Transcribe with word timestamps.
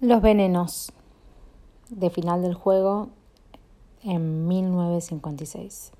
Los 0.00 0.22
venenos 0.22 0.92
de 1.88 2.08
final 2.08 2.40
del 2.40 2.54
juego 2.54 3.08
en 4.04 4.46
1956. 4.46 5.90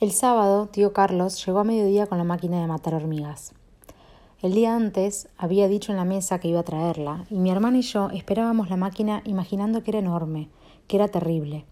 El 0.00 0.10
sábado, 0.10 0.68
tío 0.68 0.94
Carlos 0.94 1.44
llegó 1.44 1.58
a 1.58 1.64
mediodía 1.64 2.06
con 2.06 2.16
la 2.16 2.24
máquina 2.24 2.62
de 2.62 2.66
matar 2.66 2.94
hormigas. 2.94 3.52
El 4.40 4.54
día 4.54 4.74
antes 4.74 5.28
había 5.36 5.68
dicho 5.68 5.92
en 5.92 5.98
la 5.98 6.06
mesa 6.06 6.38
que 6.38 6.48
iba 6.48 6.60
a 6.60 6.62
traerla, 6.62 7.26
y 7.28 7.34
mi 7.34 7.50
hermana 7.50 7.76
y 7.76 7.82
yo 7.82 8.08
esperábamos 8.08 8.70
la 8.70 8.78
máquina 8.78 9.20
imaginando 9.26 9.82
que 9.82 9.90
era 9.90 9.98
enorme, 9.98 10.48
que 10.86 10.96
era 10.96 11.08
terrible. 11.08 11.66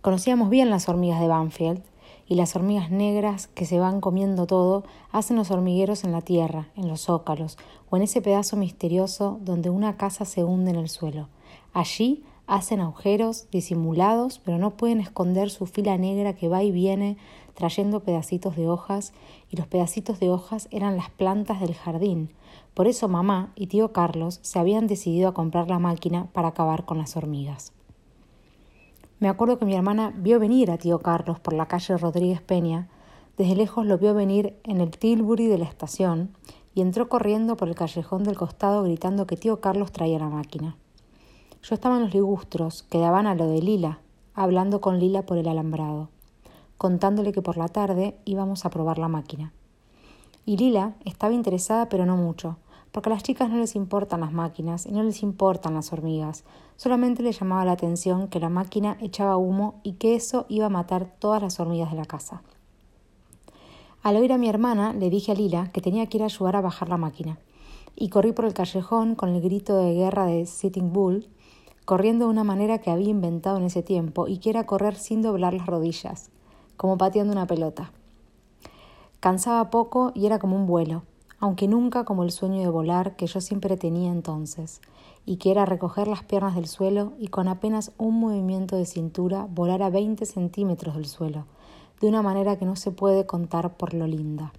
Conocíamos 0.00 0.48
bien 0.48 0.70
las 0.70 0.88
hormigas 0.88 1.20
de 1.20 1.28
Banfield, 1.28 1.82
y 2.28 2.34
las 2.34 2.54
hormigas 2.54 2.90
negras 2.90 3.46
que 3.48 3.64
se 3.64 3.78
van 3.78 4.00
comiendo 4.00 4.46
todo 4.46 4.84
hacen 5.10 5.36
los 5.36 5.50
hormigueros 5.50 6.04
en 6.04 6.12
la 6.12 6.20
tierra, 6.20 6.68
en 6.76 6.88
los 6.88 7.02
zócalos 7.02 7.56
o 7.90 7.96
en 7.96 8.02
ese 8.02 8.20
pedazo 8.20 8.56
misterioso 8.56 9.38
donde 9.42 9.70
una 9.70 9.96
casa 9.96 10.24
se 10.24 10.44
hunde 10.44 10.70
en 10.70 10.76
el 10.76 10.88
suelo. 10.88 11.28
Allí 11.72 12.22
hacen 12.46 12.80
agujeros 12.80 13.48
disimulados, 13.50 14.40
pero 14.44 14.58
no 14.58 14.76
pueden 14.76 15.00
esconder 15.00 15.50
su 15.50 15.66
fila 15.66 15.96
negra 15.96 16.34
que 16.34 16.48
va 16.48 16.62
y 16.62 16.70
viene 16.70 17.16
trayendo 17.54 18.00
pedacitos 18.00 18.54
de 18.54 18.68
hojas, 18.68 19.12
y 19.50 19.56
los 19.56 19.66
pedacitos 19.66 20.20
de 20.20 20.30
hojas 20.30 20.68
eran 20.70 20.96
las 20.96 21.10
plantas 21.10 21.60
del 21.60 21.74
jardín. 21.74 22.30
Por 22.72 22.86
eso 22.86 23.08
mamá 23.08 23.52
y 23.56 23.66
tío 23.66 23.92
Carlos 23.92 24.38
se 24.42 24.60
habían 24.60 24.86
decidido 24.86 25.28
a 25.28 25.34
comprar 25.34 25.68
la 25.68 25.80
máquina 25.80 26.28
para 26.32 26.48
acabar 26.48 26.84
con 26.84 26.98
las 26.98 27.16
hormigas. 27.16 27.72
Me 29.20 29.28
acuerdo 29.28 29.58
que 29.58 29.64
mi 29.64 29.74
hermana 29.74 30.12
vio 30.16 30.38
venir 30.38 30.70
a 30.70 30.78
tío 30.78 31.00
Carlos 31.00 31.40
por 31.40 31.52
la 31.52 31.66
calle 31.66 31.96
Rodríguez 31.96 32.40
Peña, 32.40 32.88
desde 33.36 33.56
lejos 33.56 33.84
lo 33.84 33.98
vio 33.98 34.14
venir 34.14 34.56
en 34.62 34.80
el 34.80 34.92
Tilbury 34.92 35.46
de 35.46 35.58
la 35.58 35.64
estación 35.64 36.30
y 36.72 36.82
entró 36.82 37.08
corriendo 37.08 37.56
por 37.56 37.68
el 37.68 37.74
callejón 37.74 38.22
del 38.22 38.36
costado 38.36 38.84
gritando 38.84 39.26
que 39.26 39.36
tío 39.36 39.60
Carlos 39.60 39.90
traía 39.90 40.20
la 40.20 40.28
máquina. 40.28 40.76
Yo 41.62 41.74
estaba 41.74 41.96
en 41.96 42.04
los 42.04 42.14
ligustros, 42.14 42.84
que 42.84 42.98
daban 42.98 43.26
a 43.26 43.34
lo 43.34 43.48
de 43.48 43.60
Lila, 43.60 43.98
hablando 44.34 44.80
con 44.80 45.00
Lila 45.00 45.22
por 45.26 45.36
el 45.36 45.48
alambrado, 45.48 46.10
contándole 46.76 47.32
que 47.32 47.42
por 47.42 47.56
la 47.56 47.66
tarde 47.66 48.16
íbamos 48.24 48.64
a 48.64 48.70
probar 48.70 48.98
la 48.98 49.08
máquina. 49.08 49.52
Y 50.46 50.58
Lila 50.58 50.94
estaba 51.04 51.34
interesada 51.34 51.88
pero 51.88 52.06
no 52.06 52.16
mucho, 52.16 52.56
porque 52.92 53.10
a 53.10 53.14
las 53.14 53.24
chicas 53.24 53.50
no 53.50 53.56
les 53.56 53.74
importan 53.74 54.20
las 54.20 54.32
máquinas 54.32 54.86
y 54.86 54.92
no 54.92 55.02
les 55.02 55.24
importan 55.24 55.74
las 55.74 55.92
hormigas, 55.92 56.44
solamente 56.78 57.24
les 57.24 57.38
llamaba 57.38 57.64
la 57.64 57.72
atención 57.72 58.28
que 58.28 58.38
la 58.38 58.48
máquina 58.48 58.96
echaba 59.00 59.36
humo 59.36 59.80
y 59.82 59.94
que 59.94 60.14
eso 60.14 60.46
iba 60.48 60.66
a 60.66 60.70
matar 60.70 61.12
todas 61.18 61.42
las 61.42 61.58
hormigas 61.58 61.90
de 61.90 61.96
la 61.96 62.04
casa. 62.04 62.40
Al 64.02 64.16
oír 64.16 64.32
a 64.32 64.38
mi 64.38 64.48
hermana, 64.48 64.92
le 64.92 65.10
dije 65.10 65.32
a 65.32 65.34
Lila 65.34 65.70
que 65.72 65.80
tenía 65.80 66.06
que 66.06 66.18
ir 66.18 66.22
a 66.22 66.26
ayudar 66.26 66.54
a 66.54 66.60
bajar 66.60 66.88
la 66.88 66.96
máquina, 66.96 67.36
y 67.96 68.10
corrí 68.10 68.30
por 68.30 68.44
el 68.44 68.54
callejón 68.54 69.16
con 69.16 69.30
el 69.30 69.42
grito 69.42 69.76
de 69.76 69.92
guerra 69.92 70.26
de 70.26 70.46
Sitting 70.46 70.92
Bull, 70.92 71.26
corriendo 71.84 72.26
de 72.26 72.30
una 72.30 72.44
manera 72.44 72.78
que 72.78 72.92
había 72.92 73.08
inventado 73.08 73.56
en 73.56 73.64
ese 73.64 73.82
tiempo 73.82 74.28
y 74.28 74.38
que 74.38 74.50
era 74.50 74.64
correr 74.64 74.94
sin 74.94 75.20
doblar 75.20 75.54
las 75.54 75.66
rodillas, 75.66 76.30
como 76.76 76.96
pateando 76.96 77.32
una 77.32 77.48
pelota. 77.48 77.90
Cansaba 79.18 79.68
poco 79.70 80.12
y 80.14 80.26
era 80.26 80.38
como 80.38 80.54
un 80.54 80.68
vuelo, 80.68 81.02
aunque 81.40 81.68
nunca 81.68 82.04
como 82.04 82.24
el 82.24 82.30
sueño 82.30 82.60
de 82.60 82.68
volar 82.68 83.16
que 83.16 83.26
yo 83.26 83.40
siempre 83.40 83.76
tenía 83.76 84.10
entonces, 84.10 84.80
y 85.24 85.36
que 85.36 85.50
era 85.50 85.66
recoger 85.66 86.08
las 86.08 86.24
piernas 86.24 86.54
del 86.54 86.66
suelo 86.66 87.12
y 87.18 87.28
con 87.28 87.48
apenas 87.48 87.92
un 87.98 88.18
movimiento 88.18 88.76
de 88.76 88.86
cintura 88.86 89.46
volar 89.50 89.82
a 89.82 89.90
veinte 89.90 90.26
centímetros 90.26 90.94
del 90.94 91.06
suelo, 91.06 91.44
de 92.00 92.08
una 92.08 92.22
manera 92.22 92.56
que 92.56 92.64
no 92.64 92.76
se 92.76 92.90
puede 92.90 93.26
contar 93.26 93.76
por 93.76 93.94
lo 93.94 94.06
linda. 94.06 94.52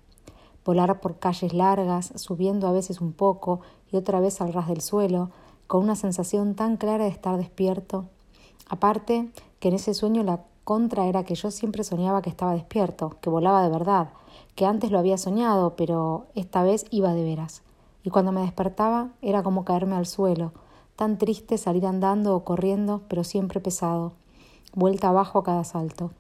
Volar 0.66 1.00
por 1.00 1.18
calles 1.18 1.54
largas, 1.54 2.14
subiendo 2.16 2.68
a 2.68 2.72
veces 2.72 3.02
un 3.02 3.14
poco 3.14 3.62
y 3.92 3.98
otra 3.98 4.20
vez 4.20 4.42
al 4.42 4.54
ras 4.54 4.68
del 4.68 4.82
suelo, 4.82 5.32
con 5.68 5.84
una 5.84 5.96
sensación 5.96 6.56
tan 6.56 6.78
clara 6.78 7.06
de 7.06 7.10
estar 7.10 7.38
despierto. 7.38 8.06
Aparte, 8.70 9.32
que 9.60 9.70
en 9.70 9.76
ese 9.76 9.94
sueño 9.94 10.24
la 10.24 10.44
contra 10.64 11.08
era 11.08 11.24
que 11.24 11.36
yo 11.36 11.50
siempre 11.50 11.84
soñaba 11.84 12.22
que 12.22 12.30
estaba 12.30 12.54
despierto, 12.54 13.18
que 13.22 13.30
volaba 13.30 13.64
de 13.64 13.70
verdad, 13.70 14.10
que 14.56 14.66
antes 14.66 14.92
lo 14.92 15.00
había 15.00 15.18
soñado, 15.18 15.76
pero 15.76 16.28
esta 16.36 16.64
vez 16.64 16.86
iba 16.92 17.14
de 17.14 17.24
veras. 17.24 17.62
Y 18.04 18.10
cuando 18.10 18.32
me 18.32 18.42
despertaba 18.42 19.10
era 19.22 19.44
como 19.44 19.66
caerme 19.66 19.96
al 19.96 20.06
suelo, 20.06 20.52
tan 20.96 21.18
triste 21.18 21.58
salir 21.58 21.86
andando 21.86 22.36
o 22.36 22.44
corriendo, 22.44 23.02
pero 23.08 23.24
siempre 23.24 23.60
pesado, 23.60 24.14
vuelta 24.74 25.10
abajo 25.10 25.40
a 25.40 25.44
cada 25.44 25.64
salto. 25.64 26.12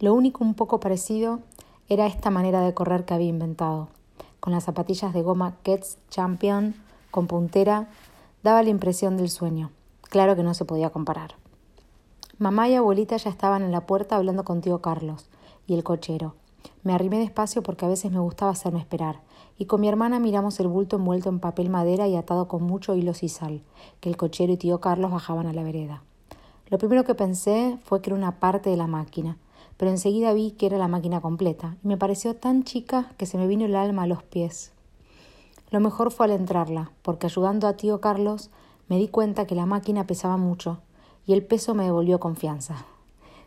Lo 0.00 0.14
único 0.14 0.44
un 0.44 0.54
poco 0.54 0.80
parecido 0.80 1.40
era 1.88 2.06
esta 2.06 2.30
manera 2.30 2.60
de 2.60 2.74
correr 2.74 3.04
que 3.04 3.14
había 3.14 3.28
inventado. 3.28 3.88
Con 4.40 4.52
las 4.52 4.64
zapatillas 4.64 5.12
de 5.12 5.22
goma 5.22 5.56
Kets 5.62 5.98
Champion 6.10 6.74
con 7.10 7.26
puntera, 7.26 7.88
daba 8.42 8.62
la 8.62 8.70
impresión 8.70 9.16
del 9.16 9.30
sueño. 9.30 9.70
Claro 10.02 10.36
que 10.36 10.42
no 10.42 10.54
se 10.54 10.64
podía 10.64 10.90
comparar. 10.90 11.34
Mamá 12.38 12.68
y 12.68 12.76
abuelita 12.76 13.16
ya 13.16 13.30
estaban 13.30 13.62
en 13.62 13.72
la 13.72 13.86
puerta 13.86 14.16
hablando 14.16 14.44
con 14.44 14.60
tío 14.60 14.80
Carlos 14.80 15.26
y 15.66 15.74
el 15.74 15.82
cochero, 15.82 16.34
me 16.82 16.92
arrimé 16.92 17.18
despacio 17.18 17.62
porque 17.62 17.84
a 17.84 17.88
veces 17.88 18.10
me 18.10 18.18
gustaba 18.18 18.52
hacerme 18.52 18.80
esperar, 18.80 19.20
y 19.58 19.66
con 19.66 19.80
mi 19.80 19.88
hermana 19.88 20.20
miramos 20.20 20.60
el 20.60 20.68
bulto 20.68 20.96
envuelto 20.96 21.28
en 21.28 21.40
papel 21.40 21.68
madera 21.68 22.06
y 22.06 22.16
atado 22.16 22.48
con 22.48 22.62
mucho 22.62 22.94
hilo 22.94 23.14
sisal, 23.14 23.62
que 24.00 24.08
el 24.08 24.16
cochero 24.16 24.52
y 24.52 24.56
tío 24.56 24.80
Carlos 24.80 25.10
bajaban 25.10 25.46
a 25.46 25.52
la 25.52 25.62
vereda. 25.62 26.02
Lo 26.68 26.78
primero 26.78 27.04
que 27.04 27.14
pensé 27.14 27.78
fue 27.84 28.00
que 28.00 28.10
era 28.10 28.16
una 28.16 28.40
parte 28.40 28.70
de 28.70 28.76
la 28.76 28.86
máquina, 28.86 29.38
pero 29.76 29.90
enseguida 29.90 30.32
vi 30.32 30.52
que 30.52 30.66
era 30.66 30.78
la 30.78 30.88
máquina 30.88 31.20
completa, 31.20 31.76
y 31.82 31.88
me 31.88 31.96
pareció 31.96 32.36
tan 32.36 32.64
chica 32.64 33.12
que 33.16 33.26
se 33.26 33.38
me 33.38 33.46
vino 33.46 33.64
el 33.64 33.76
alma 33.76 34.02
a 34.02 34.06
los 34.06 34.22
pies. 34.22 34.72
Lo 35.70 35.80
mejor 35.80 36.10
fue 36.10 36.26
al 36.26 36.32
entrarla, 36.32 36.90
porque 37.02 37.26
ayudando 37.26 37.68
a 37.68 37.74
tío 37.74 38.00
Carlos 38.00 38.50
me 38.88 38.96
di 38.96 39.08
cuenta 39.08 39.46
que 39.46 39.54
la 39.54 39.66
máquina 39.66 40.06
pesaba 40.06 40.36
mucho, 40.36 40.78
y 41.26 41.32
el 41.32 41.44
peso 41.44 41.74
me 41.74 41.84
devolvió 41.84 42.20
confianza. 42.20 42.86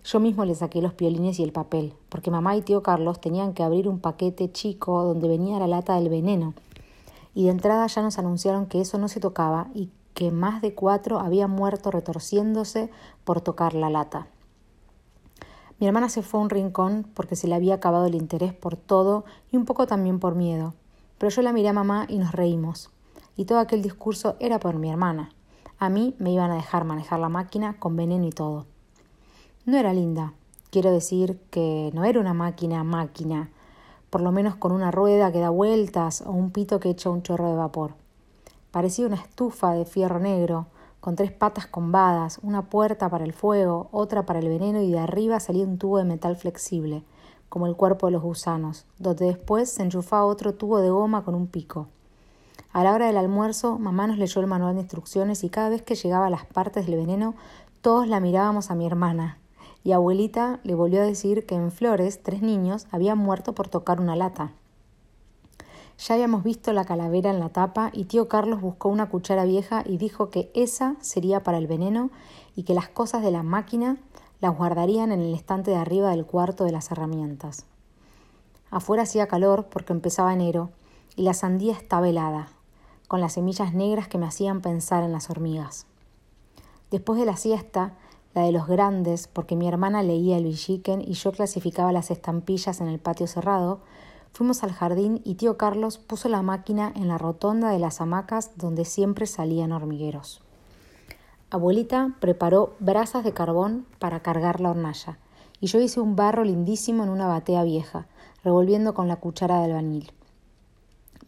Yo 0.03 0.19
mismo 0.19 0.45
le 0.45 0.55
saqué 0.55 0.81
los 0.81 0.93
piolines 0.93 1.39
y 1.39 1.43
el 1.43 1.51
papel, 1.51 1.93
porque 2.09 2.31
mamá 2.31 2.55
y 2.55 2.61
tío 2.63 2.81
Carlos 2.81 3.21
tenían 3.21 3.53
que 3.53 3.61
abrir 3.61 3.87
un 3.87 3.99
paquete 3.99 4.51
chico 4.51 5.03
donde 5.03 5.27
venía 5.27 5.59
la 5.59 5.67
lata 5.67 5.95
del 5.95 6.09
veneno. 6.09 6.55
Y 7.35 7.45
de 7.45 7.51
entrada 7.51 7.85
ya 7.85 8.01
nos 8.01 8.17
anunciaron 8.17 8.65
que 8.65 8.81
eso 8.81 8.97
no 8.97 9.07
se 9.07 9.19
tocaba 9.19 9.67
y 9.75 9.89
que 10.15 10.31
más 10.31 10.61
de 10.61 10.73
cuatro 10.73 11.19
habían 11.19 11.51
muerto 11.51 11.91
retorciéndose 11.91 12.89
por 13.23 13.41
tocar 13.41 13.75
la 13.75 13.91
lata. 13.91 14.27
Mi 15.79 15.87
hermana 15.87 16.09
se 16.09 16.23
fue 16.23 16.39
a 16.39 16.43
un 16.43 16.49
rincón 16.49 17.07
porque 17.13 17.35
se 17.35 17.47
le 17.47 17.55
había 17.55 17.75
acabado 17.75 18.05
el 18.05 18.15
interés 18.15 18.53
por 18.53 18.75
todo 18.75 19.23
y 19.51 19.57
un 19.57 19.65
poco 19.65 19.85
también 19.85 20.19
por 20.19 20.35
miedo. 20.35 20.73
Pero 21.19 21.29
yo 21.29 21.43
la 21.43 21.53
miré 21.53 21.69
a 21.69 21.73
mamá 21.73 22.07
y 22.09 22.17
nos 22.17 22.31
reímos. 22.31 22.89
Y 23.37 23.45
todo 23.45 23.59
aquel 23.59 23.83
discurso 23.83 24.35
era 24.39 24.59
por 24.59 24.75
mi 24.75 24.89
hermana. 24.89 25.31
A 25.77 25.89
mí 25.89 26.15
me 26.17 26.31
iban 26.31 26.49
a 26.51 26.55
dejar 26.55 26.85
manejar 26.85 27.19
la 27.19 27.29
máquina 27.29 27.79
con 27.79 27.95
veneno 27.95 28.25
y 28.25 28.31
todo. 28.31 28.65
No 29.63 29.77
era 29.77 29.93
linda. 29.93 30.33
Quiero 30.71 30.91
decir 30.91 31.39
que 31.51 31.91
no 31.93 32.03
era 32.03 32.19
una 32.19 32.33
máquina 32.33 32.83
máquina, 32.83 33.51
por 34.09 34.21
lo 34.21 34.31
menos 34.31 34.55
con 34.55 34.71
una 34.71 34.89
rueda 34.89 35.31
que 35.31 35.39
da 35.39 35.51
vueltas 35.51 36.23
o 36.25 36.31
un 36.31 36.49
pito 36.49 36.79
que 36.79 36.89
echa 36.89 37.11
un 37.11 37.21
chorro 37.21 37.47
de 37.47 37.57
vapor. 37.57 37.93
Parecía 38.71 39.05
una 39.05 39.17
estufa 39.17 39.73
de 39.73 39.85
fierro 39.85 40.19
negro, 40.19 40.65
con 40.99 41.15
tres 41.15 41.31
patas 41.31 41.67
combadas, 41.67 42.39
una 42.41 42.71
puerta 42.71 43.09
para 43.09 43.23
el 43.23 43.33
fuego, 43.33 43.87
otra 43.91 44.25
para 44.25 44.39
el 44.39 44.49
veneno 44.49 44.81
y 44.81 44.89
de 44.89 44.97
arriba 44.97 45.39
salía 45.39 45.65
un 45.65 45.77
tubo 45.77 45.99
de 45.99 46.05
metal 46.05 46.35
flexible, 46.37 47.03
como 47.47 47.67
el 47.67 47.75
cuerpo 47.75 48.07
de 48.07 48.13
los 48.13 48.23
gusanos, 48.23 48.87
donde 48.97 49.25
después 49.27 49.69
se 49.69 49.83
enchufaba 49.83 50.25
otro 50.25 50.55
tubo 50.55 50.79
de 50.79 50.89
goma 50.89 51.23
con 51.23 51.35
un 51.35 51.45
pico. 51.45 51.87
A 52.73 52.83
la 52.83 52.93
hora 52.93 53.05
del 53.05 53.17
almuerzo, 53.17 53.77
mamá 53.77 54.07
nos 54.07 54.17
leyó 54.17 54.41
el 54.41 54.47
manual 54.47 54.73
de 54.73 54.81
instrucciones 54.81 55.43
y 55.43 55.49
cada 55.49 55.69
vez 55.69 55.83
que 55.83 55.93
llegaba 55.93 56.25
a 56.25 56.31
las 56.31 56.47
partes 56.47 56.87
del 56.87 56.95
veneno, 56.95 57.35
todos 57.81 58.07
la 58.07 58.19
mirábamos 58.19 58.71
a 58.71 58.75
mi 58.75 58.87
hermana, 58.87 59.37
y 59.83 59.93
abuelita 59.93 60.59
le 60.63 60.75
volvió 60.75 61.01
a 61.01 61.05
decir 61.05 61.45
que 61.45 61.55
en 61.55 61.71
Flores 61.71 62.21
tres 62.23 62.41
niños 62.41 62.87
habían 62.91 63.17
muerto 63.17 63.53
por 63.53 63.67
tocar 63.67 63.99
una 63.99 64.15
lata. 64.15 64.53
Ya 65.97 66.15
habíamos 66.15 66.43
visto 66.43 66.73
la 66.73 66.85
calavera 66.85 67.29
en 67.29 67.39
la 67.39 67.49
tapa 67.49 67.91
y 67.93 68.05
tío 68.05 68.27
Carlos 68.27 68.61
buscó 68.61 68.89
una 68.89 69.09
cuchara 69.09 69.45
vieja 69.45 69.83
y 69.85 69.97
dijo 69.97 70.29
que 70.29 70.51
esa 70.55 70.95
sería 70.99 71.43
para 71.43 71.59
el 71.59 71.67
veneno 71.67 72.09
y 72.55 72.63
que 72.63 72.73
las 72.73 72.89
cosas 72.89 73.21
de 73.21 73.31
la 73.31 73.43
máquina 73.43 73.97
las 74.39 74.57
guardarían 74.57 75.11
en 75.11 75.21
el 75.21 75.33
estante 75.35 75.71
de 75.71 75.77
arriba 75.77 76.09
del 76.09 76.25
cuarto 76.25 76.63
de 76.63 76.71
las 76.71 76.91
herramientas. 76.91 77.65
Afuera 78.71 79.03
hacía 79.03 79.27
calor 79.27 79.67
porque 79.69 79.93
empezaba 79.93 80.33
enero 80.33 80.71
y 81.15 81.23
la 81.23 81.33
sandía 81.33 81.73
estaba 81.73 82.09
helada, 82.09 82.47
con 83.07 83.21
las 83.21 83.33
semillas 83.33 83.73
negras 83.73 84.07
que 84.07 84.17
me 84.17 84.25
hacían 84.25 84.61
pensar 84.61 85.03
en 85.03 85.11
las 85.11 85.29
hormigas. 85.29 85.85
Después 86.89 87.19
de 87.19 87.25
la 87.25 87.37
siesta, 87.37 87.93
la 88.33 88.43
de 88.43 88.51
los 88.51 88.67
grandes, 88.67 89.27
porque 89.27 89.55
mi 89.55 89.67
hermana 89.67 90.03
leía 90.03 90.37
el 90.37 90.45
Villiquen 90.45 91.01
y 91.01 91.13
yo 91.13 91.31
clasificaba 91.31 91.91
las 91.91 92.11
estampillas 92.11 92.81
en 92.81 92.87
el 92.87 92.99
patio 92.99 93.27
cerrado, 93.27 93.79
fuimos 94.31 94.63
al 94.63 94.71
jardín 94.71 95.21
y 95.25 95.35
tío 95.35 95.57
Carlos 95.57 95.97
puso 95.97 96.29
la 96.29 96.41
máquina 96.41 96.93
en 96.95 97.07
la 97.07 97.17
rotonda 97.17 97.69
de 97.69 97.79
las 97.79 97.99
hamacas 97.99 98.51
donde 98.55 98.85
siempre 98.85 99.25
salían 99.25 99.71
hormigueros. 99.71 100.41
Abuelita 101.49 102.15
preparó 102.21 102.75
brasas 102.79 103.25
de 103.25 103.33
carbón 103.33 103.85
para 103.99 104.21
cargar 104.21 104.61
la 104.61 104.71
hornalla, 104.71 105.17
y 105.59 105.67
yo 105.67 105.81
hice 105.81 105.99
un 105.99 106.15
barro 106.15 106.45
lindísimo 106.45 107.03
en 107.03 107.09
una 107.09 107.27
batea 107.27 107.63
vieja, 107.63 108.07
revolviendo 108.43 108.93
con 108.93 109.09
la 109.09 109.17
cuchara 109.17 109.59
de 109.59 109.65
albañil. 109.65 110.11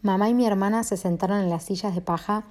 Mamá 0.00 0.28
y 0.30 0.34
mi 0.34 0.46
hermana 0.46 0.82
se 0.82 0.96
sentaron 0.96 1.40
en 1.40 1.50
las 1.50 1.64
sillas 1.64 1.94
de 1.94 2.00
paja 2.00 2.44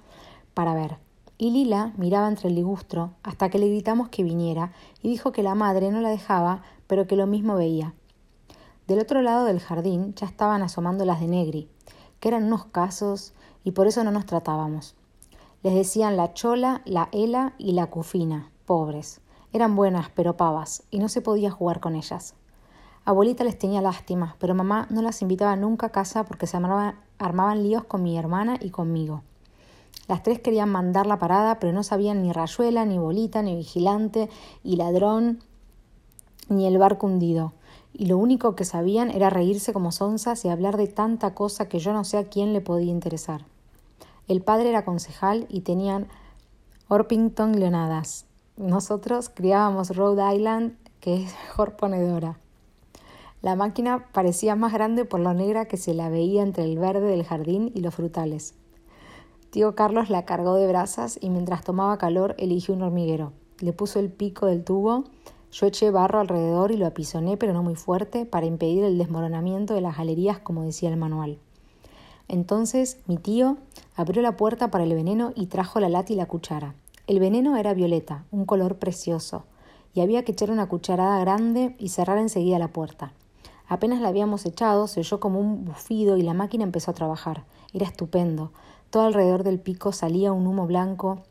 para 0.54 0.76
ver. 0.76 0.98
Y 1.44 1.52
Lila 1.52 1.92
miraba 1.98 2.30
entre 2.30 2.48
el 2.48 2.56
ligustro 2.56 3.16
hasta 3.22 3.50
que 3.50 3.60
le 3.60 3.68
gritamos 3.68 4.08
que 4.08 4.24
viniera 4.24 4.72
y 5.02 5.10
dijo 5.10 5.34
que 5.34 5.44
la 5.44 5.56
madre 5.56 5.92
no 5.92 6.00
la 6.00 6.08
dejaba, 6.08 6.62
pero 6.88 7.06
que 7.06 7.18
lo 7.18 7.28
mismo 7.28 7.58
veía. 7.58 7.94
Del 8.88 9.00
otro 9.00 9.22
lado 9.22 9.44
del 9.44 9.60
jardín 9.60 10.14
ya 10.16 10.26
estaban 10.26 10.62
asomando 10.62 11.04
las 11.04 11.20
de 11.20 11.28
Negri, 11.28 11.68
que 12.22 12.30
eran 12.30 12.46
unos 12.46 12.64
casos 12.68 13.34
y 13.66 13.72
por 13.72 13.88
eso 13.88 14.06
no 14.06 14.12
nos 14.12 14.26
tratábamos. 14.26 14.96
Les 15.64 15.76
decían 15.76 16.16
la 16.16 16.34
chola, 16.34 16.82
la 16.86 17.10
ela 17.12 17.56
y 17.58 17.74
la 17.74 17.88
cufina, 17.88 18.50
pobres. 18.66 19.20
Eran 19.52 19.76
buenas, 19.76 20.10
pero 20.16 20.38
pavas, 20.38 20.84
y 20.92 21.00
no 21.00 21.10
se 21.10 21.20
podía 21.20 21.52
jugar 21.52 21.82
con 21.82 21.98
ellas. 21.98 22.36
Abuelita 23.04 23.44
les 23.44 23.60
tenía 23.60 23.82
lástima, 23.82 24.38
pero 24.40 24.56
mamá 24.56 24.88
no 24.90 25.02
las 25.02 25.22
invitaba 25.22 25.58
nunca 25.58 25.88
a 25.88 25.92
casa 25.92 26.24
porque 26.24 26.48
se 26.48 26.56
armaban, 26.56 26.96
armaban 27.20 27.64
líos 27.64 27.84
con 27.84 28.02
mi 28.02 28.18
hermana 28.18 28.56
y 28.62 28.70
conmigo. 28.70 29.24
Las 30.08 30.22
tres 30.24 30.40
querían 30.40 30.70
mandar 30.70 31.08
la 31.08 31.20
parada, 31.20 31.60
pero 31.60 31.72
no 31.72 31.84
sabían 31.84 32.22
ni 32.24 32.32
rayuela, 32.32 32.86
ni 32.86 32.98
bolita, 32.98 33.42
ni 33.42 33.56
vigilante, 33.56 34.30
y 34.64 34.76
ladrón, 34.76 35.40
ni 36.50 36.68
el 36.68 36.78
barco 36.78 37.08
hundido. 37.08 37.54
Y 37.94 38.08
lo 38.08 38.18
único 38.18 38.56
que 38.56 38.66
sabían 38.66 39.12
era 39.12 39.30
reírse 39.30 39.72
como 39.72 39.92
sonzas 39.92 40.44
y 40.46 40.50
hablar 40.50 40.78
de 40.78 40.88
tanta 40.88 41.34
cosa 41.34 41.70
que 41.70 41.80
yo 41.80 41.94
no 41.94 42.04
sé 42.04 42.18
a 42.18 42.26
quién 42.26 42.52
le 42.54 42.62
podía 42.62 42.92
interesar. 42.92 43.46
El 44.28 44.42
padre 44.42 44.70
era 44.70 44.84
concejal 44.84 45.46
y 45.50 45.62
tenían 45.62 46.08
Orpington 46.88 47.60
Leonadas. 47.60 48.26
Nosotros 48.58 49.30
criábamos 49.30 49.96
Rhode 49.96 50.36
Island, 50.36 50.78
que 51.00 51.24
es 51.24 51.34
mejor 51.44 51.76
ponedora. 51.76 52.40
La 53.42 53.56
máquina 53.56 54.08
parecía 54.14 54.56
más 54.56 54.74
grande 54.74 55.06
por 55.06 55.20
lo 55.20 55.34
negra 55.34 55.66
que 55.66 55.78
se 55.78 55.94
la 55.94 56.10
veía 56.10 56.44
entre 56.44 56.64
el 56.64 56.80
verde 56.80 57.08
del 57.08 57.26
jardín 57.26 57.72
y 57.74 57.82
los 57.82 57.94
frutales. 57.94 58.56
Tío 59.54 59.76
Carlos 59.76 60.10
la 60.10 60.26
cargó 60.26 60.56
de 60.56 60.66
brasas 60.66 61.20
y 61.22 61.30
mientras 61.30 61.64
tomaba 61.64 62.00
calor 62.00 62.34
eligió 62.40 62.74
un 62.74 62.82
hormiguero. 62.82 63.34
Le 63.60 63.72
puso 63.72 64.00
el 64.00 64.10
pico 64.10 64.48
del 64.48 64.64
tubo, 64.64 65.04
yo 65.52 65.68
eché 65.68 65.92
barro 65.92 66.20
alrededor 66.20 66.72
y 66.72 66.78
lo 66.78 66.88
apisoné, 66.88 67.38
pero 67.38 67.54
no 67.54 67.62
muy 67.62 67.76
fuerte, 67.76 68.26
para 68.26 68.48
impedir 68.48 68.84
el 68.84 68.98
desmoronamiento 68.98 69.76
de 69.76 69.82
las 69.82 69.96
galerías, 69.96 70.40
como 70.40 70.64
decía 70.64 70.90
el 70.90 70.98
manual. 70.98 71.38
Entonces 72.28 72.98
mi 73.06 73.18
tío 73.18 73.58
abrió 73.96 74.24
la 74.24 74.38
puerta 74.38 74.72
para 74.72 74.86
el 74.86 74.96
veneno 74.96 75.34
y 75.36 75.46
trajo 75.46 75.80
la 75.80 75.88
lata 75.88 76.14
y 76.14 76.16
la 76.16 76.26
cuchara. 76.26 76.74
El 77.06 77.20
veneno 77.20 77.56
era 77.56 77.76
violeta, 77.76 78.26
un 78.32 78.46
color 78.46 78.80
precioso, 78.80 79.44
y 79.94 80.02
había 80.02 80.26
que 80.26 80.32
echar 80.32 80.50
una 80.50 80.68
cucharada 80.68 81.20
grande 81.20 81.76
y 81.78 81.90
cerrar 81.90 82.18
enseguida 82.18 82.58
la 82.58 82.70
puerta. 82.70 83.14
Apenas 83.68 84.02
la 84.02 84.08
habíamos 84.08 84.48
echado, 84.48 84.88
se 84.88 85.02
oyó 85.02 85.20
como 85.20 85.40
un 85.40 85.64
bufido 85.66 86.18
y 86.18 86.24
la 86.24 86.34
máquina 86.34 86.64
empezó 86.64 86.90
a 86.90 86.96
trabajar. 86.96 87.44
Era 87.72 87.86
estupendo. 87.86 88.52
Todo 88.94 89.06
alrededor 89.06 89.42
del 89.42 89.60
pico 89.60 89.92
salía 89.92 90.34
un 90.34 90.46
humo 90.46 90.68
blanco 90.68 91.24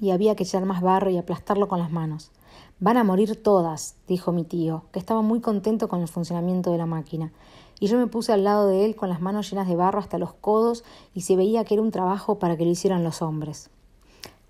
y 0.00 0.10
había 0.10 0.34
que 0.34 0.42
echar 0.42 0.64
más 0.64 0.82
barro 0.82 1.10
y 1.10 1.16
aplastarlo 1.16 1.68
con 1.68 1.78
las 1.78 1.92
manos. 1.92 2.32
Van 2.80 2.96
a 2.96 3.04
morir 3.04 3.40
todas, 3.40 3.94
dijo 4.08 4.32
mi 4.32 4.42
tío, 4.42 4.82
que 4.90 4.98
estaba 4.98 5.22
muy 5.22 5.40
contento 5.40 5.86
con 5.86 6.00
el 6.00 6.08
funcionamiento 6.08 6.72
de 6.72 6.78
la 6.78 6.86
máquina. 6.86 7.30
Y 7.78 7.86
yo 7.86 7.98
me 7.98 8.08
puse 8.08 8.32
al 8.32 8.42
lado 8.42 8.66
de 8.66 8.84
él 8.84 8.96
con 8.96 9.08
las 9.10 9.20
manos 9.20 9.48
llenas 9.48 9.68
de 9.68 9.76
barro 9.76 10.00
hasta 10.00 10.18
los 10.18 10.34
codos 10.34 10.82
y 11.14 11.20
se 11.20 11.36
veía 11.36 11.64
que 11.64 11.74
era 11.74 11.84
un 11.84 11.92
trabajo 11.92 12.40
para 12.40 12.56
que 12.56 12.64
lo 12.64 12.72
hicieran 12.72 13.04
los 13.04 13.22
hombres. 13.22 13.70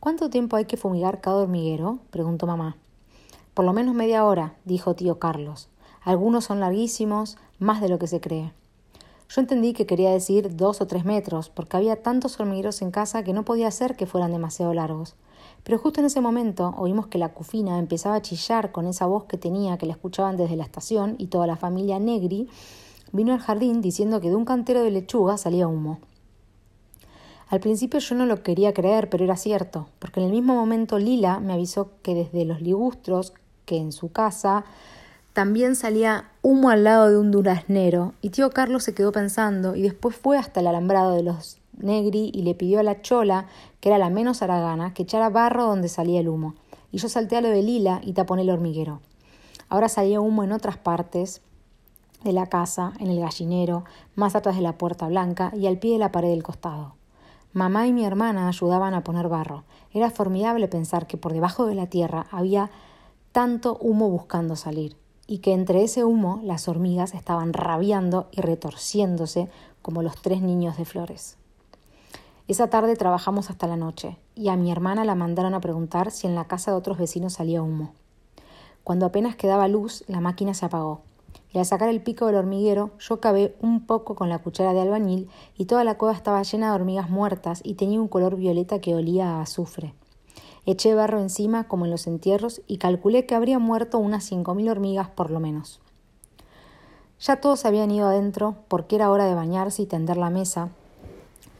¿Cuánto 0.00 0.30
tiempo 0.30 0.56
hay 0.56 0.64
que 0.64 0.78
fumigar 0.78 1.20
cada 1.20 1.42
hormiguero? 1.42 1.98
preguntó 2.08 2.46
mamá. 2.46 2.78
Por 3.52 3.66
lo 3.66 3.74
menos 3.74 3.94
media 3.94 4.24
hora, 4.24 4.54
dijo 4.64 4.94
tío 4.94 5.18
Carlos. 5.18 5.68
Algunos 6.00 6.46
son 6.46 6.60
larguísimos, 6.60 7.36
más 7.58 7.82
de 7.82 7.90
lo 7.90 7.98
que 7.98 8.06
se 8.06 8.22
cree. 8.22 8.54
Yo 9.28 9.42
entendí 9.42 9.74
que 9.74 9.84
quería 9.86 10.10
decir 10.10 10.56
dos 10.56 10.80
o 10.80 10.86
tres 10.86 11.04
metros, 11.04 11.50
porque 11.50 11.76
había 11.76 12.02
tantos 12.02 12.40
hormigueros 12.40 12.80
en 12.80 12.90
casa 12.90 13.22
que 13.22 13.34
no 13.34 13.44
podía 13.44 13.70
ser 13.70 13.94
que 13.94 14.06
fueran 14.06 14.32
demasiado 14.32 14.72
largos. 14.72 15.16
Pero 15.64 15.78
justo 15.78 16.00
en 16.00 16.06
ese 16.06 16.22
momento 16.22 16.74
oímos 16.78 17.08
que 17.08 17.18
la 17.18 17.34
cufina 17.34 17.78
empezaba 17.78 18.14
a 18.14 18.22
chillar 18.22 18.72
con 18.72 18.86
esa 18.86 19.04
voz 19.04 19.24
que 19.24 19.36
tenía 19.36 19.76
que 19.76 19.84
la 19.84 19.92
escuchaban 19.92 20.38
desde 20.38 20.56
la 20.56 20.64
estación 20.64 21.14
y 21.18 21.26
toda 21.26 21.46
la 21.46 21.56
familia 21.56 21.98
Negri 21.98 22.48
vino 23.12 23.34
al 23.34 23.40
jardín 23.40 23.82
diciendo 23.82 24.20
que 24.20 24.30
de 24.30 24.36
un 24.36 24.46
cantero 24.46 24.82
de 24.82 24.90
lechuga 24.90 25.36
salía 25.36 25.68
humo. 25.68 25.98
Al 27.48 27.60
principio 27.60 28.00
yo 28.00 28.14
no 28.14 28.24
lo 28.24 28.42
quería 28.42 28.72
creer, 28.72 29.10
pero 29.10 29.24
era 29.24 29.36
cierto, 29.36 29.88
porque 29.98 30.20
en 30.20 30.26
el 30.26 30.32
mismo 30.32 30.54
momento 30.54 30.98
Lila 30.98 31.40
me 31.40 31.52
avisó 31.52 31.90
que 32.02 32.14
desde 32.14 32.44
los 32.44 32.60
ligustros, 32.60 33.32
que 33.64 33.76
en 33.76 33.92
su 33.92 34.10
casa 34.10 34.64
también 35.32 35.76
salía 35.76 36.30
humo 36.48 36.70
al 36.70 36.82
lado 36.82 37.10
de 37.10 37.18
un 37.18 37.30
duraznero, 37.30 38.14
y 38.22 38.30
tío 38.30 38.48
Carlos 38.48 38.82
se 38.82 38.94
quedó 38.94 39.12
pensando, 39.12 39.76
y 39.76 39.82
después 39.82 40.16
fue 40.16 40.38
hasta 40.38 40.60
el 40.60 40.66
alambrado 40.66 41.12
de 41.12 41.22
los 41.22 41.58
Negri 41.76 42.30
y 42.32 42.40
le 42.40 42.54
pidió 42.54 42.80
a 42.80 42.82
la 42.82 43.02
chola, 43.02 43.48
que 43.80 43.90
era 43.90 43.98
la 43.98 44.08
menos 44.08 44.40
aragana, 44.40 44.94
que 44.94 45.02
echara 45.02 45.28
barro 45.28 45.66
donde 45.66 45.90
salía 45.90 46.20
el 46.20 46.28
humo. 46.30 46.54
Y 46.90 46.96
yo 46.96 47.10
salté 47.10 47.36
a 47.36 47.42
lo 47.42 47.50
de 47.50 47.62
Lila 47.62 48.00
y 48.02 48.14
taponé 48.14 48.42
el 48.42 48.50
hormiguero. 48.50 49.02
Ahora 49.68 49.90
salía 49.90 50.22
humo 50.22 50.42
en 50.42 50.52
otras 50.52 50.78
partes 50.78 51.42
de 52.24 52.32
la 52.32 52.46
casa, 52.46 52.94
en 52.98 53.08
el 53.08 53.20
gallinero, 53.20 53.84
más 54.14 54.34
atrás 54.34 54.56
de 54.56 54.62
la 54.62 54.78
puerta 54.78 55.06
blanca 55.06 55.52
y 55.54 55.66
al 55.66 55.78
pie 55.78 55.92
de 55.92 55.98
la 55.98 56.12
pared 56.12 56.30
del 56.30 56.42
costado. 56.42 56.94
Mamá 57.52 57.86
y 57.86 57.92
mi 57.92 58.06
hermana 58.06 58.48
ayudaban 58.48 58.94
a 58.94 59.04
poner 59.04 59.28
barro. 59.28 59.64
Era 59.92 60.10
formidable 60.10 60.66
pensar 60.66 61.06
que 61.06 61.18
por 61.18 61.34
debajo 61.34 61.66
de 61.66 61.74
la 61.74 61.88
tierra 61.88 62.26
había 62.30 62.70
tanto 63.32 63.76
humo 63.82 64.08
buscando 64.08 64.56
salir 64.56 64.96
y 65.28 65.38
que 65.38 65.52
entre 65.52 65.84
ese 65.84 66.02
humo 66.02 66.40
las 66.42 66.66
hormigas 66.66 67.14
estaban 67.14 67.52
rabiando 67.52 68.26
y 68.32 68.40
retorciéndose 68.40 69.48
como 69.82 70.02
los 70.02 70.16
tres 70.20 70.42
niños 70.42 70.76
de 70.76 70.84
flores. 70.84 71.36
Esa 72.48 72.70
tarde 72.70 72.96
trabajamos 72.96 73.50
hasta 73.50 73.68
la 73.68 73.76
noche 73.76 74.16
y 74.34 74.48
a 74.48 74.56
mi 74.56 74.72
hermana 74.72 75.04
la 75.04 75.14
mandaron 75.14 75.54
a 75.54 75.60
preguntar 75.60 76.10
si 76.10 76.26
en 76.26 76.34
la 76.34 76.46
casa 76.46 76.72
de 76.72 76.78
otros 76.78 76.98
vecinos 76.98 77.34
salía 77.34 77.62
humo. 77.62 77.92
Cuando 78.82 79.04
apenas 79.06 79.36
quedaba 79.36 79.68
luz, 79.68 80.02
la 80.08 80.20
máquina 80.20 80.54
se 80.54 80.64
apagó 80.64 81.02
y 81.52 81.58
al 81.58 81.66
sacar 81.66 81.88
el 81.88 82.02
pico 82.02 82.26
del 82.26 82.36
hormiguero 82.36 82.90
yo 82.98 83.20
cavé 83.20 83.54
un 83.60 83.86
poco 83.86 84.14
con 84.14 84.28
la 84.28 84.38
cuchara 84.38 84.72
de 84.72 84.80
albañil 84.80 85.28
y 85.56 85.66
toda 85.66 85.84
la 85.84 85.96
cueva 85.96 86.14
estaba 86.14 86.42
llena 86.42 86.70
de 86.70 86.76
hormigas 86.76 87.10
muertas 87.10 87.60
y 87.64 87.74
tenía 87.74 88.00
un 88.00 88.08
color 88.08 88.36
violeta 88.36 88.80
que 88.80 88.94
olía 88.94 89.36
a 89.36 89.42
azufre. 89.42 89.94
Eché 90.70 90.94
barro 90.94 91.18
encima 91.18 91.64
como 91.64 91.86
en 91.86 91.90
los 91.90 92.06
entierros 92.06 92.60
y 92.66 92.76
calculé 92.76 93.24
que 93.24 93.34
habría 93.34 93.58
muerto 93.58 93.98
unas 93.98 94.22
cinco 94.24 94.54
mil 94.54 94.68
hormigas 94.68 95.08
por 95.08 95.30
lo 95.30 95.40
menos. 95.40 95.80
Ya 97.20 97.40
todos 97.40 97.64
habían 97.64 97.90
ido 97.90 98.06
adentro 98.06 98.54
porque 98.68 98.96
era 98.96 99.10
hora 99.10 99.24
de 99.24 99.34
bañarse 99.34 99.80
y 99.80 99.86
tender 99.86 100.18
la 100.18 100.28
mesa, 100.28 100.68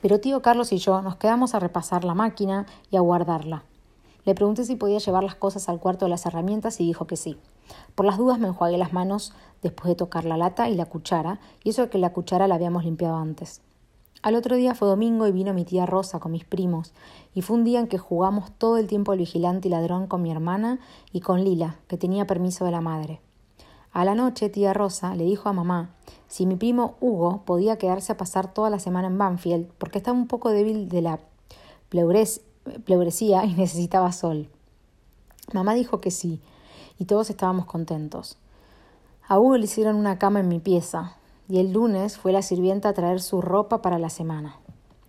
pero 0.03 0.21
tío 0.21 0.43
Carlos 0.43 0.73
y 0.73 0.77
yo 0.77 1.01
nos 1.01 1.17
quedamos 1.17 1.55
a 1.55 1.59
repasar 1.59 2.05
la 2.05 2.13
máquina 2.13 2.67
y 2.91 2.99
a 2.99 3.01
guardarla. 3.01 3.65
Le 4.27 4.35
pregunté 4.35 4.67
si 4.67 4.77
podía 4.77 4.99
llevar 4.99 5.25
las 5.25 5.37
cosas 5.37 5.71
al 5.71 5.81
cuarto 5.81 6.05
de 6.05 6.11
las 6.11 6.27
herramientas 6.27 6.79
y 6.79 6.85
dijo 6.85 7.07
que 7.07 7.17
sí. 7.17 7.39
Por 7.95 8.05
las 8.05 8.19
dudas 8.19 8.39
me 8.39 8.49
enjuagué 8.49 8.77
las 8.77 8.93
manos 8.93 9.33
después 9.63 9.89
de 9.89 9.95
tocar 9.95 10.27
la 10.27 10.37
lata 10.37 10.69
y 10.69 10.75
la 10.75 10.85
cuchara, 10.85 11.41
y 11.65 11.71
eso 11.71 11.89
que 11.89 11.97
la 11.97 12.13
cuchara 12.13 12.47
la 12.47 12.57
habíamos 12.57 12.85
limpiado 12.85 13.17
antes. 13.17 13.63
Al 14.21 14.35
otro 14.35 14.57
día 14.57 14.75
fue 14.75 14.89
domingo 14.89 15.29
y 15.29 15.33
vino 15.33 15.55
mi 15.55 15.65
tía 15.65 15.87
Rosa 15.87 16.19
con 16.19 16.33
mis 16.33 16.45
primos, 16.45 16.93
y 17.35 17.43
fue 17.43 17.57
un 17.57 17.65
día 17.65 17.79
en 17.79 17.87
que 17.87 17.99
jugamos 17.99 18.51
todo 18.59 18.77
el 18.77 18.89
tiempo 18.89 19.13
al 19.13 19.19
vigilante 19.19 19.69
y 19.69 19.71
ladrón 19.71 20.09
con 20.09 20.23
mi 20.23 20.33
hermana 20.33 20.81
y 21.13 21.21
con 21.21 21.45
Lila, 21.45 21.77
que 21.87 21.97
tenía 21.97 22.27
permiso 22.27 22.65
de 22.65 22.73
la 22.73 22.81
madre. 22.81 23.21
A 23.93 24.05
la 24.05 24.17
noche, 24.17 24.49
tía 24.49 24.75
Rosa 24.75 25.15
le 25.15 25.25
dijo 25.25 25.49
a 25.49 25.53
mamá 25.53 25.95
si 26.27 26.47
mi 26.47 26.57
primo 26.57 26.97
Hugo 27.01 27.43
podía 27.45 27.79
quedarse 27.79 28.13
a 28.13 28.17
pasar 28.17 28.53
toda 28.53 28.71
la 28.71 28.81
semana 28.81 29.07
en 29.07 29.19
Banfield, 29.19 29.71
porque 29.79 29.99
estaba 29.99 30.19
un 30.19 30.27
poco 30.27 30.51
débil 30.51 30.89
de 30.89 31.03
la 31.03 31.21
pleuresía 31.89 33.45
y 33.45 33.55
necesitaba 33.57 34.11
sol. 34.11 34.49
Mamá 35.53 35.75
dijo 35.75 36.01
que 36.01 36.11
sí, 36.11 36.41
y 36.99 37.05
todos 37.05 37.31
estábamos 37.31 37.67
contentos. 37.67 38.37
A 39.29 39.39
Hugo 39.39 39.57
le 39.57 39.65
hicieron 39.65 39.97
una 39.97 40.19
cama 40.19 40.41
en 40.41 40.49
mi 40.49 40.59
pieza, 40.59 41.17
y 41.49 41.59
el 41.59 41.73
lunes 41.73 42.19
fue 42.19 42.33
la 42.33 42.43
sirvienta 42.43 42.91
a 42.91 42.93
traer 42.93 43.21
su 43.21 43.41
ropa 43.41 43.81
para 43.81 43.99
la 43.99 44.11
semana. 44.11 44.57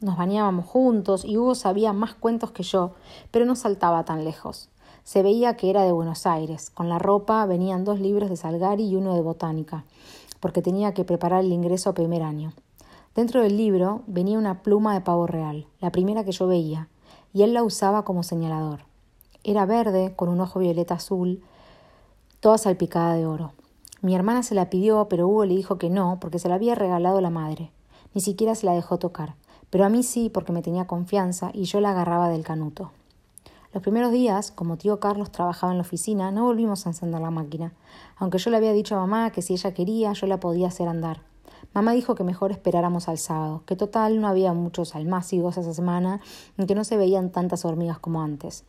Nos 0.01 0.17
bañábamos 0.17 0.65
juntos 0.65 1.25
y 1.25 1.37
Hugo 1.37 1.55
sabía 1.55 1.91
más 1.91 2.13
cuentos 2.13 2.51
que 2.51 2.63
yo, 2.63 2.93
pero 3.31 3.45
no 3.45 3.55
saltaba 3.55 4.05
tan 4.05 4.23
lejos. 4.23 4.69
Se 5.03 5.23
veía 5.23 5.57
que 5.57 5.69
era 5.69 5.83
de 5.83 5.91
Buenos 5.91 6.25
Aires. 6.25 6.69
Con 6.69 6.87
la 6.87 6.99
ropa 6.99 7.45
venían 7.45 7.83
dos 7.83 7.99
libros 7.99 8.29
de 8.29 8.37
Salgari 8.37 8.87
y 8.87 8.95
uno 8.95 9.15
de 9.15 9.21
botánica, 9.21 9.83
porque 10.39 10.61
tenía 10.61 10.93
que 10.93 11.03
preparar 11.03 11.43
el 11.43 11.51
ingreso 11.51 11.89
a 11.89 11.93
primer 11.93 12.23
año. 12.23 12.53
Dentro 13.15 13.41
del 13.41 13.57
libro 13.57 14.03
venía 14.07 14.37
una 14.37 14.61
pluma 14.61 14.93
de 14.93 15.01
pavo 15.01 15.27
real, 15.27 15.65
la 15.81 15.91
primera 15.91 16.23
que 16.23 16.31
yo 16.31 16.47
veía, 16.47 16.87
y 17.33 17.43
él 17.43 17.53
la 17.53 17.63
usaba 17.63 18.05
como 18.05 18.23
señalador. 18.23 18.81
Era 19.43 19.65
verde, 19.65 20.13
con 20.15 20.29
un 20.29 20.39
ojo 20.39 20.59
violeta 20.59 20.93
azul, 20.93 21.43
toda 22.39 22.57
salpicada 22.57 23.15
de 23.15 23.25
oro. 23.25 23.51
Mi 24.01 24.15
hermana 24.15 24.43
se 24.43 24.55
la 24.55 24.69
pidió, 24.69 25.07
pero 25.09 25.27
Hugo 25.27 25.45
le 25.45 25.55
dijo 25.55 25.77
que 25.77 25.89
no, 25.89 26.19
porque 26.21 26.39
se 26.39 26.47
la 26.47 26.55
había 26.55 26.73
regalado 26.73 27.19
la 27.19 27.29
madre. 27.29 27.71
Ni 28.13 28.21
siquiera 28.21 28.55
se 28.55 28.65
la 28.65 28.73
dejó 28.73 28.97
tocar, 28.97 29.35
pero 29.69 29.83
a 29.83 29.89
mí 29.89 30.03
sí, 30.03 30.29
porque 30.29 30.53
me 30.53 30.61
tenía 30.61 30.87
confianza 30.87 31.51
y 31.53 31.65
yo 31.65 31.81
la 31.81 31.91
agarraba 31.91 32.29
del 32.29 32.43
canuto. 32.43 32.91
Los 33.73 33.83
primeros 33.83 34.11
días, 34.11 34.51
como 34.51 34.77
tío 34.77 34.99
Carlos 34.99 35.31
trabajaba 35.31 35.73
en 35.73 35.77
la 35.77 35.83
oficina, 35.83 36.31
no 36.31 36.45
volvimos 36.45 36.85
a 36.85 36.89
encender 36.89 37.21
la 37.21 37.29
máquina, 37.29 37.73
aunque 38.17 38.39
yo 38.39 38.49
le 38.49 38.57
había 38.57 38.73
dicho 38.73 38.95
a 38.95 38.99
mamá 38.99 39.31
que 39.31 39.41
si 39.41 39.53
ella 39.53 39.73
quería 39.73 40.13
yo 40.13 40.27
la 40.27 40.39
podía 40.39 40.69
hacer 40.69 40.87
andar. 40.87 41.21
Mamá 41.73 41.91
dijo 41.91 42.15
que 42.15 42.23
mejor 42.23 42.51
esperáramos 42.51 43.09
al 43.09 43.19
sábado, 43.19 43.63
que 43.67 43.75
total 43.75 44.21
no 44.21 44.27
había 44.27 44.53
muchos 44.53 44.95
almácigos 44.95 45.57
esa 45.57 45.73
semana 45.73 46.19
y 46.57 46.65
que 46.65 46.73
no 46.73 46.83
se 46.83 46.97
veían 46.97 47.31
tantas 47.31 47.63
hormigas 47.63 47.99
como 47.99 48.23
antes. 48.23 48.63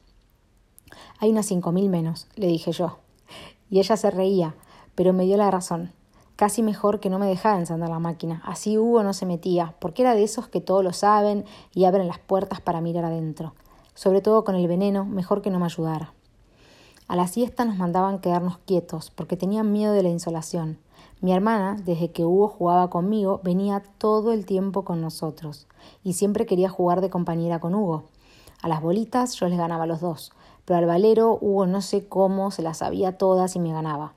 Hay 1.19 1.31
unas 1.31 1.47
cinco 1.47 1.73
mil 1.73 1.89
menos, 1.89 2.27
le 2.35 2.49
dije 2.49 2.73
yo. 2.73 2.99
Y 3.71 3.79
ella 3.79 3.97
se 3.97 4.11
reía, 4.11 4.55
pero 5.01 5.15
me 5.15 5.25
dio 5.25 5.39
la 5.39 5.51
razón. 5.51 5.95
Casi 6.37 6.63
mejor 6.63 7.01
que 7.01 7.09
no 7.09 7.19
me 7.19 7.25
dejara 7.25 7.59
encender 7.59 7.89
la 7.89 7.99
máquina. 7.99 8.43
Así 8.45 8.77
Hugo 8.77 9.03
no 9.03 9.15
se 9.15 9.25
metía, 9.25 9.75
porque 9.81 10.03
era 10.03 10.15
de 10.15 10.23
esos 10.23 10.47
que 10.49 10.61
todo 10.61 10.83
lo 10.83 10.93
saben 10.93 11.47
y 11.73 11.87
abren 11.87 12.07
las 12.07 12.19
puertas 12.19 12.61
para 12.61 12.83
mirar 12.83 13.07
adentro. 13.07 13.55
Sobre 13.95 14.21
todo 14.21 14.45
con 14.45 14.57
el 14.57 14.69
veneno, 14.69 15.07
mejor 15.07 15.41
que 15.41 15.49
no 15.49 15.59
me 15.59 15.65
ayudara. 15.65 16.13
A 17.09 17.17
la 17.17 17.29
siesta 17.29 17.65
nos 17.65 17.79
mandaban 17.79 18.19
quedarnos 18.19 18.59
quietos, 18.59 19.11
porque 19.11 19.39
tenían 19.39 19.73
miedo 19.73 19.95
de 19.95 20.03
la 20.03 20.11
insolación. 20.11 20.77
Mi 21.23 21.33
hermana, 21.33 21.79
desde 21.83 22.11
que 22.11 22.27
Hugo 22.27 22.49
jugaba 22.49 22.91
conmigo, 22.91 23.41
venía 23.43 23.83
todo 23.97 24.35
el 24.35 24.45
tiempo 24.45 24.85
con 24.85 25.01
nosotros, 25.01 25.67
y 26.05 26.13
siempre 26.13 26.45
quería 26.45 26.69
jugar 26.69 27.01
de 27.01 27.09
compañera 27.09 27.59
con 27.59 27.75
Hugo. 27.75 28.05
A 28.61 28.69
las 28.69 28.83
bolitas 28.83 29.33
yo 29.37 29.49
les 29.49 29.57
ganaba 29.57 29.87
los 29.87 30.03
dos, 30.03 30.31
pero 30.67 30.79
al 30.79 30.85
valero 30.85 31.39
Hugo 31.41 31.65
no 31.65 31.81
sé 31.81 32.07
cómo 32.07 32.51
se 32.51 32.61
las 32.61 32.77
sabía 32.77 33.17
todas 33.17 33.57
y 33.57 33.61
me 33.61 33.73
ganaba. 33.73 34.13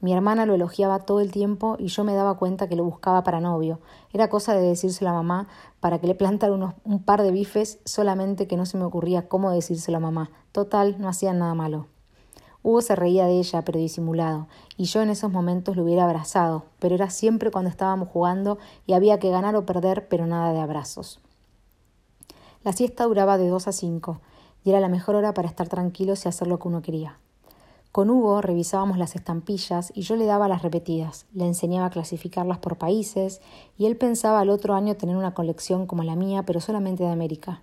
Mi 0.00 0.14
hermana 0.14 0.46
lo 0.46 0.54
elogiaba 0.54 1.00
todo 1.00 1.20
el 1.20 1.30
tiempo 1.30 1.76
y 1.78 1.88
yo 1.88 2.04
me 2.04 2.14
daba 2.14 2.38
cuenta 2.38 2.68
que 2.68 2.76
lo 2.76 2.84
buscaba 2.84 3.22
para 3.22 3.40
novio. 3.40 3.80
Era 4.12 4.30
cosa 4.30 4.54
de 4.54 4.62
decírselo 4.62 5.10
a 5.10 5.14
mamá 5.14 5.46
para 5.78 5.98
que 5.98 6.06
le 6.06 6.14
plantara 6.14 6.54
unos, 6.54 6.74
un 6.84 7.02
par 7.02 7.22
de 7.22 7.30
bifes, 7.30 7.80
solamente 7.84 8.46
que 8.46 8.56
no 8.56 8.64
se 8.64 8.78
me 8.78 8.84
ocurría 8.84 9.28
cómo 9.28 9.50
decírselo 9.50 9.98
a 9.98 10.00
mamá. 10.00 10.30
Total, 10.52 10.96
no 10.98 11.08
hacían 11.08 11.38
nada 11.38 11.54
malo. 11.54 11.86
Hugo 12.62 12.82
se 12.82 12.96
reía 12.96 13.26
de 13.26 13.38
ella, 13.38 13.62
pero 13.62 13.78
disimulado, 13.78 14.46
y 14.76 14.84
yo 14.84 15.00
en 15.00 15.08
esos 15.08 15.32
momentos 15.32 15.76
lo 15.76 15.84
hubiera 15.84 16.04
abrazado, 16.04 16.64
pero 16.78 16.94
era 16.94 17.08
siempre 17.08 17.50
cuando 17.50 17.70
estábamos 17.70 18.08
jugando 18.08 18.58
y 18.86 18.92
había 18.92 19.18
que 19.18 19.30
ganar 19.30 19.56
o 19.56 19.64
perder, 19.64 20.08
pero 20.08 20.26
nada 20.26 20.52
de 20.52 20.60
abrazos. 20.60 21.20
La 22.62 22.72
siesta 22.72 23.04
duraba 23.04 23.38
de 23.38 23.48
dos 23.48 23.66
a 23.66 23.72
cinco, 23.72 24.20
y 24.62 24.70
era 24.70 24.80
la 24.80 24.88
mejor 24.88 25.14
hora 25.14 25.32
para 25.32 25.48
estar 25.48 25.68
tranquilos 25.68 26.24
y 26.24 26.28
hacer 26.28 26.48
lo 26.48 26.58
que 26.58 26.68
uno 26.68 26.82
quería. 26.82 27.18
Con 27.92 28.08
Hugo 28.08 28.40
revisábamos 28.40 28.98
las 28.98 29.16
estampillas 29.16 29.92
y 29.96 30.02
yo 30.02 30.14
le 30.14 30.24
daba 30.24 30.46
las 30.46 30.62
repetidas, 30.62 31.26
le 31.34 31.44
enseñaba 31.44 31.86
a 31.86 31.90
clasificarlas 31.90 32.58
por 32.58 32.78
países 32.78 33.40
y 33.76 33.86
él 33.86 33.96
pensaba 33.96 34.38
al 34.38 34.50
otro 34.50 34.74
año 34.74 34.96
tener 34.96 35.16
una 35.16 35.34
colección 35.34 35.86
como 35.86 36.04
la 36.04 36.14
mía, 36.14 36.44
pero 36.44 36.60
solamente 36.60 37.02
de 37.02 37.10
América. 37.10 37.62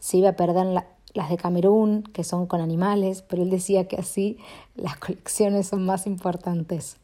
Se 0.00 0.16
iba 0.16 0.30
a 0.30 0.36
perder 0.36 0.84
las 1.14 1.30
de 1.30 1.36
Camerún, 1.36 2.02
que 2.02 2.24
son 2.24 2.46
con 2.46 2.60
animales, 2.60 3.22
pero 3.22 3.42
él 3.42 3.50
decía 3.50 3.86
que 3.86 3.98
así 3.98 4.36
las 4.74 4.96
colecciones 4.96 5.68
son 5.68 5.86
más 5.86 6.08
importantes. 6.08 6.96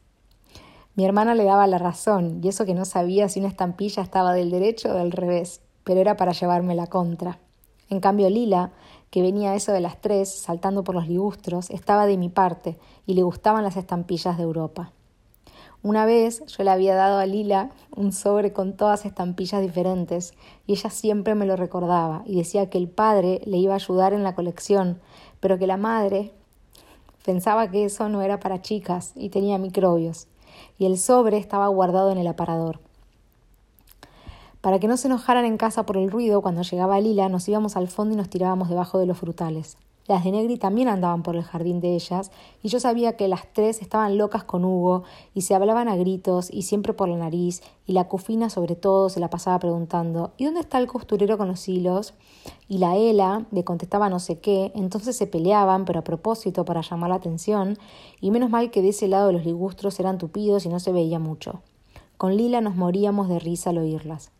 Mi 0.95 1.05
hermana 1.05 1.35
le 1.35 1.45
daba 1.45 1.65
la 1.65 1.77
razón, 1.77 2.41
y 2.43 2.49
eso 2.49 2.65
que 2.65 2.73
no 2.73 2.83
sabía 2.83 3.29
si 3.29 3.39
una 3.39 3.47
estampilla 3.47 4.03
estaba 4.03 4.33
del 4.33 4.51
derecho 4.51 4.89
o 4.89 4.95
del 4.95 5.13
revés, 5.13 5.61
pero 5.85 6.01
era 6.01 6.17
para 6.17 6.33
llevarme 6.33 6.75
la 6.75 6.87
contra. 6.87 7.39
En 7.89 7.99
cambio, 7.99 8.29
Lila 8.29 8.71
que 9.09 9.21
venía 9.21 9.55
eso 9.55 9.71
de 9.71 9.81
las 9.81 9.99
tres, 10.01 10.29
saltando 10.29 10.83
por 10.83 10.95
los 10.95 11.07
ligustros, 11.07 11.69
estaba 11.69 12.05
de 12.05 12.17
mi 12.17 12.29
parte 12.29 12.77
y 13.05 13.15
le 13.15 13.23
gustaban 13.23 13.63
las 13.63 13.77
estampillas 13.77 14.37
de 14.37 14.43
Europa. 14.43 14.91
Una 15.81 16.05
vez 16.05 16.43
yo 16.45 16.63
le 16.63 16.71
había 16.71 16.93
dado 16.93 17.19
a 17.19 17.25
Lila 17.25 17.71
un 17.95 18.11
sobre 18.11 18.51
con 18.51 18.75
todas 18.75 19.05
estampillas 19.05 19.61
diferentes 19.61 20.33
y 20.67 20.73
ella 20.73 20.89
siempre 20.89 21.35
me 21.35 21.45
lo 21.45 21.55
recordaba 21.55 22.21
y 22.25 22.35
decía 22.35 22.69
que 22.69 22.77
el 22.77 22.89
padre 22.89 23.41
le 23.45 23.57
iba 23.57 23.73
a 23.73 23.77
ayudar 23.77 24.13
en 24.13 24.23
la 24.23 24.35
colección, 24.35 24.99
pero 25.39 25.57
que 25.57 25.67
la 25.67 25.77
madre 25.77 26.33
pensaba 27.25 27.71
que 27.71 27.85
eso 27.85 28.09
no 28.09 28.21
era 28.21 28.39
para 28.39 28.61
chicas 28.61 29.13
y 29.15 29.29
tenía 29.29 29.57
microbios, 29.57 30.27
y 30.77 30.85
el 30.85 30.97
sobre 30.97 31.37
estaba 31.37 31.67
guardado 31.67 32.11
en 32.11 32.17
el 32.17 32.27
aparador. 32.27 32.79
Para 34.61 34.77
que 34.79 34.89
no 34.89 34.97
se 34.97 35.07
enojaran 35.07 35.45
en 35.45 35.55
casa 35.55 35.85
por 35.85 35.95
el 35.95 36.11
ruido, 36.11 36.41
cuando 36.41 36.63
llegaba 36.63 36.99
Lila 36.99 37.29
nos 37.29 37.47
íbamos 37.47 37.77
al 37.77 37.87
fondo 37.87 38.13
y 38.13 38.17
nos 38.17 38.29
tirábamos 38.29 38.67
debajo 38.67 38.99
de 38.99 39.05
los 39.05 39.17
frutales. 39.17 39.77
Las 40.05 40.25
de 40.25 40.31
Negri 40.31 40.57
también 40.57 40.89
andaban 40.89 41.23
por 41.23 41.37
el 41.37 41.43
jardín 41.43 41.79
de 41.79 41.95
ellas, 41.95 42.29
y 42.61 42.67
yo 42.67 42.81
sabía 42.81 43.15
que 43.15 43.29
las 43.29 43.53
tres 43.53 43.81
estaban 43.81 44.17
locas 44.17 44.43
con 44.43 44.65
Hugo, 44.65 45.03
y 45.33 45.43
se 45.43 45.55
hablaban 45.55 45.87
a 45.87 45.95
gritos, 45.95 46.49
y 46.51 46.63
siempre 46.63 46.93
por 46.93 47.07
la 47.07 47.15
nariz, 47.15 47.61
y 47.85 47.93
la 47.93 48.09
cufina 48.09 48.49
sobre 48.49 48.75
todo 48.75 49.07
se 49.09 49.21
la 49.21 49.29
pasaba 49.29 49.59
preguntando 49.59 50.33
¿Y 50.35 50.43
dónde 50.43 50.59
está 50.59 50.79
el 50.79 50.87
costurero 50.87 51.37
con 51.37 51.47
los 51.47 51.69
hilos? 51.69 52.13
Y 52.67 52.79
la 52.79 52.97
Ela 52.97 53.45
le 53.51 53.63
contestaba 53.63 54.09
no 54.09 54.19
sé 54.19 54.39
qué, 54.39 54.73
entonces 54.75 55.15
se 55.15 55.27
peleaban, 55.27 55.85
pero 55.85 55.99
a 55.99 56.03
propósito 56.03 56.65
para 56.65 56.81
llamar 56.81 57.11
la 57.11 57.15
atención, 57.15 57.77
y 58.19 58.31
menos 58.31 58.49
mal 58.49 58.71
que 58.71 58.81
de 58.81 58.89
ese 58.89 59.07
lado 59.07 59.31
los 59.31 59.45
ligustros 59.45 59.99
eran 60.01 60.17
tupidos 60.17 60.65
y 60.65 60.69
no 60.69 60.81
se 60.81 60.91
veía 60.91 61.19
mucho. 61.19 61.61
Con 62.17 62.35
Lila 62.35 62.59
nos 62.59 62.75
moríamos 62.75 63.29
de 63.29 63.39
risa 63.39 63.69
al 63.69 63.77
oírlas. 63.77 64.31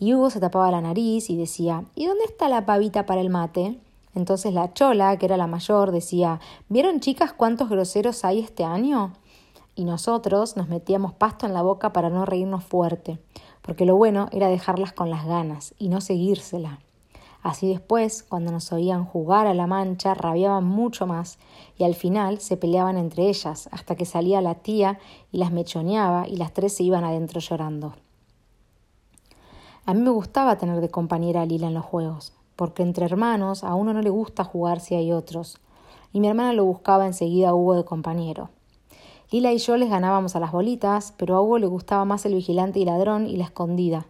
Y 0.00 0.14
Hugo 0.14 0.30
se 0.30 0.40
tapaba 0.40 0.70
la 0.70 0.80
nariz 0.80 1.28
y 1.30 1.36
decía 1.36 1.84
¿Y 1.94 2.06
dónde 2.06 2.24
está 2.24 2.48
la 2.48 2.66
pavita 2.66 3.06
para 3.06 3.20
el 3.20 3.30
mate? 3.30 3.78
Entonces 4.14 4.54
la 4.54 4.72
chola, 4.72 5.16
que 5.18 5.26
era 5.26 5.36
la 5.36 5.46
mayor, 5.46 5.90
decía 5.90 6.40
¿Vieron 6.68 7.00
chicas 7.00 7.32
cuántos 7.32 7.68
groseros 7.68 8.24
hay 8.24 8.40
este 8.40 8.64
año? 8.64 9.12
Y 9.74 9.84
nosotros 9.84 10.56
nos 10.56 10.68
metíamos 10.68 11.14
pasto 11.14 11.46
en 11.46 11.54
la 11.54 11.62
boca 11.62 11.92
para 11.92 12.10
no 12.10 12.24
reírnos 12.26 12.64
fuerte, 12.64 13.18
porque 13.62 13.84
lo 13.84 13.96
bueno 13.96 14.28
era 14.32 14.48
dejarlas 14.48 14.92
con 14.92 15.10
las 15.10 15.24
ganas 15.26 15.74
y 15.78 15.88
no 15.88 16.00
seguírsela. 16.00 16.80
Así 17.42 17.68
después, 17.68 18.24
cuando 18.24 18.50
nos 18.50 18.72
oían 18.72 19.04
jugar 19.04 19.46
a 19.46 19.54
la 19.54 19.66
mancha, 19.66 20.14
rabiaban 20.14 20.64
mucho 20.64 21.06
más 21.06 21.38
y 21.76 21.84
al 21.84 21.94
final 21.94 22.40
se 22.40 22.56
peleaban 22.56 22.98
entre 22.98 23.28
ellas 23.28 23.68
hasta 23.70 23.94
que 23.94 24.04
salía 24.04 24.40
la 24.40 24.56
tía 24.56 24.98
y 25.30 25.38
las 25.38 25.52
mechoneaba 25.52 26.26
y 26.26 26.36
las 26.36 26.52
tres 26.52 26.74
se 26.74 26.82
iban 26.82 27.04
adentro 27.04 27.40
llorando. 27.40 27.94
A 29.88 29.94
mí 29.94 30.02
me 30.02 30.10
gustaba 30.10 30.58
tener 30.58 30.82
de 30.82 30.90
compañera 30.90 31.40
a 31.40 31.46
Lila 31.46 31.66
en 31.66 31.72
los 31.72 31.82
juegos, 31.82 32.34
porque 32.56 32.82
entre 32.82 33.06
hermanos 33.06 33.64
a 33.64 33.74
uno 33.74 33.94
no 33.94 34.02
le 34.02 34.10
gusta 34.10 34.44
jugar 34.44 34.80
si 34.80 34.94
hay 34.94 35.12
otros, 35.12 35.56
y 36.12 36.20
mi 36.20 36.28
hermana 36.28 36.52
lo 36.52 36.66
buscaba 36.66 37.06
enseguida 37.06 37.48
a 37.48 37.54
Hugo 37.54 37.74
de 37.74 37.86
compañero. 37.86 38.50
Lila 39.30 39.50
y 39.54 39.56
yo 39.56 39.78
les 39.78 39.88
ganábamos 39.88 40.36
a 40.36 40.40
las 40.40 40.52
bolitas, 40.52 41.14
pero 41.16 41.36
a 41.36 41.40
Hugo 41.40 41.58
le 41.58 41.68
gustaba 41.68 42.04
más 42.04 42.26
el 42.26 42.34
vigilante 42.34 42.78
y 42.78 42.84
ladrón 42.84 43.26
y 43.26 43.38
la 43.38 43.44
escondida. 43.44 44.04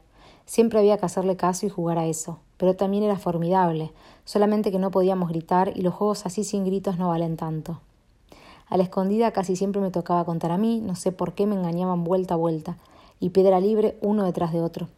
Siempre 0.47 0.81
había 0.81 0.99
que 0.99 1.07
hacerle 1.07 1.37
caso 1.37 1.65
y 1.65 1.69
jugar 1.69 1.99
a 1.99 2.07
eso, 2.07 2.41
pero 2.57 2.75
también 2.75 3.05
era 3.05 3.17
formidable, 3.17 3.93
solamente 4.25 4.73
que 4.73 4.81
no 4.81 4.91
podíamos 4.91 5.29
gritar 5.29 5.75
y 5.77 5.83
los 5.83 5.95
juegos 5.95 6.27
así 6.27 6.43
sin 6.43 6.65
gritos 6.65 6.99
no 6.99 7.11
valen 7.11 7.37
tanto. 7.37 7.79
A 8.69 8.77
la 8.79 8.83
escondida 8.83 9.31
casi 9.31 9.55
siempre 9.55 9.81
me 9.81 9.93
tocaba 9.93 10.25
contar 10.25 10.51
a 10.51 10.59
mí, 10.59 10.81
no 10.81 10.97
sé 10.97 11.13
por 11.13 11.35
qué 11.35 11.47
me 11.47 11.55
engañaban 11.55 12.03
vuelta 12.03 12.35
a 12.35 12.37
vuelta, 12.37 12.79
y 13.21 13.31
piedra 13.31 13.61
libre 13.61 13.97
uno 14.03 14.25
detrás 14.25 14.53
de 14.53 14.61
otro. 14.61 14.89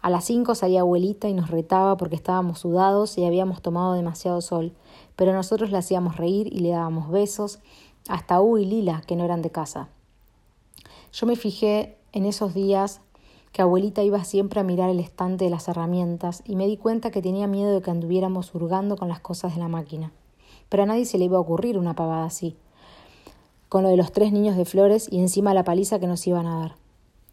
A 0.00 0.10
las 0.10 0.24
cinco 0.24 0.54
salía 0.54 0.80
abuelita 0.80 1.28
y 1.28 1.34
nos 1.34 1.50
retaba 1.50 1.96
porque 1.96 2.14
estábamos 2.14 2.60
sudados 2.60 3.18
y 3.18 3.24
habíamos 3.24 3.62
tomado 3.62 3.94
demasiado 3.94 4.40
sol, 4.40 4.72
pero 5.16 5.32
nosotros 5.32 5.70
le 5.70 5.78
hacíamos 5.78 6.16
reír 6.16 6.46
y 6.52 6.60
le 6.60 6.70
dábamos 6.70 7.10
besos, 7.10 7.58
hasta 8.08 8.40
U 8.40 8.58
y 8.58 8.64
Lila, 8.64 9.02
que 9.06 9.16
no 9.16 9.24
eran 9.24 9.42
de 9.42 9.50
casa. 9.50 9.88
Yo 11.12 11.26
me 11.26 11.36
fijé 11.36 11.98
en 12.12 12.26
esos 12.26 12.54
días 12.54 13.00
que 13.52 13.62
abuelita 13.62 14.02
iba 14.02 14.22
siempre 14.24 14.60
a 14.60 14.64
mirar 14.64 14.88
el 14.90 15.00
estante 15.00 15.44
de 15.44 15.50
las 15.50 15.66
herramientas 15.68 16.42
y 16.44 16.54
me 16.54 16.66
di 16.66 16.76
cuenta 16.76 17.10
que 17.10 17.22
tenía 17.22 17.46
miedo 17.46 17.72
de 17.72 17.82
que 17.82 17.90
anduviéramos 17.90 18.54
hurgando 18.54 18.96
con 18.96 19.08
las 19.08 19.20
cosas 19.20 19.54
de 19.54 19.60
la 19.60 19.68
máquina. 19.68 20.12
Pero 20.68 20.84
a 20.84 20.86
nadie 20.86 21.06
se 21.06 21.18
le 21.18 21.24
iba 21.24 21.38
a 21.38 21.40
ocurrir 21.40 21.76
una 21.76 21.94
pavada 21.94 22.26
así, 22.26 22.56
con 23.68 23.82
lo 23.82 23.88
de 23.88 23.96
los 23.96 24.12
tres 24.12 24.32
niños 24.32 24.56
de 24.56 24.64
flores 24.64 25.08
y 25.10 25.18
encima 25.18 25.54
la 25.54 25.64
paliza 25.64 25.98
que 25.98 26.06
nos 26.06 26.26
iban 26.26 26.46
a 26.46 26.60
dar. 26.60 26.76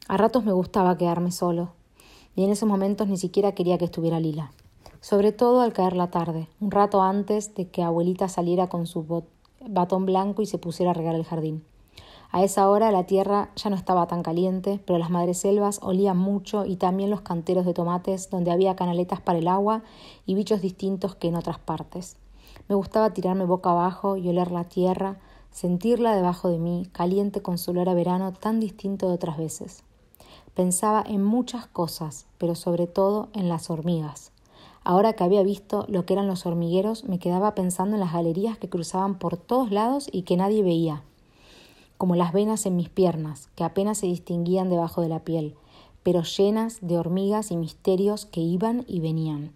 A 0.08 0.18
ratos 0.18 0.46
me 0.46 0.52
gustaba 0.52 0.98
quedarme 0.98 1.32
solo, 1.32 1.74
y 2.36 2.44
en 2.44 2.52
esos 2.52 2.68
momentos 2.68 3.08
ni 3.08 3.18
siquiera 3.18 3.54
quería 3.54 3.78
que 3.78 3.86
estuviera 3.86 4.20
Lila. 4.20 4.52
Sobre 5.02 5.32
todo 5.32 5.62
al 5.62 5.74
caer 5.74 5.96
la 5.96 6.10
tarde, 6.10 6.48
un 6.60 6.72
rato 6.72 7.02
antes 7.02 7.54
de 7.56 7.68
que 7.68 7.84
abuelita 7.84 8.28
saliera 8.28 8.68
con 8.68 8.88
su 8.88 9.24
batón 9.68 10.06
blanco 10.06 10.42
y 10.42 10.46
se 10.46 10.58
pusiera 10.58 10.92
a 10.92 10.94
regar 10.94 11.16
el 11.16 11.26
jardín. 11.26 11.64
A 12.32 12.44
esa 12.44 12.70
hora 12.70 12.92
la 12.92 13.06
tierra 13.06 13.50
ya 13.56 13.70
no 13.70 13.76
estaba 13.76 14.08
tan 14.08 14.24
caliente, 14.24 14.82
pero 14.86 15.00
las 15.00 15.10
madreselvas 15.10 15.80
olían 15.82 16.18
mucho 16.18 16.66
y 16.66 16.76
también 16.76 17.10
los 17.10 17.22
canteros 17.22 17.66
de 17.66 17.74
tomates 17.74 18.30
donde 18.30 18.52
había 18.52 18.76
canaletas 18.76 19.22
para 19.22 19.40
el 19.40 19.48
agua 19.48 19.84
y 20.26 20.36
bichos 20.36 20.60
distintos 20.62 21.16
que 21.16 21.30
en 21.30 21.36
otras 21.36 21.60
partes. 21.60 22.18
Me 22.68 22.76
gustaba 22.76 23.14
tirarme 23.14 23.46
boca 23.46 23.72
abajo 23.72 24.18
y 24.18 24.28
oler 24.28 24.52
la 24.52 24.66
tierra, 24.66 25.18
sentirla 25.52 26.16
debajo 26.16 26.50
de 26.50 26.58
mí, 26.58 26.90
caliente 26.92 27.42
con 27.42 27.58
su 27.58 27.72
olor 27.72 27.88
a 27.88 27.94
verano 27.94 28.34
tan 28.34 28.60
distinto 28.60 29.08
de 29.08 29.14
otras 29.14 29.38
veces. 29.38 29.84
Pensaba 30.56 31.04
en 31.06 31.22
muchas 31.22 31.68
cosas, 31.68 32.28
pero 32.38 32.56
sobre 32.56 32.88
todo 32.88 33.28
en 33.34 33.50
las 33.50 33.70
hormigas. 33.70 34.32
Ahora 34.86 35.12
que 35.12 35.26
había 35.26 35.44
visto 35.44 35.86
lo 35.90 36.06
que 36.06 36.14
eran 36.14 36.28
los 36.28 36.46
hormigueros, 36.46 37.04
me 37.04 37.20
quedaba 37.20 37.56
pensando 37.56 37.96
en 37.96 38.00
las 38.00 38.14
galerías 38.14 38.58
que 38.58 38.70
cruzaban 38.70 39.20
por 39.20 39.36
todos 39.36 39.70
lados 39.70 40.08
y 40.10 40.22
que 40.22 40.38
nadie 40.38 40.64
veía, 40.64 41.04
como 41.98 42.16
las 42.16 42.32
venas 42.32 42.66
en 42.66 42.78
mis 42.78 42.88
piernas, 42.88 43.50
que 43.56 43.66
apenas 43.66 43.98
se 43.98 44.06
distinguían 44.06 44.70
debajo 44.70 45.02
de 45.02 45.10
la 45.10 45.20
piel, 45.20 45.56
pero 46.04 46.24
llenas 46.24 46.78
de 46.80 46.98
hormigas 46.98 47.52
y 47.52 47.58
misterios 47.58 48.26
que 48.26 48.40
iban 48.40 48.86
y 48.88 49.02
venían. 49.02 49.52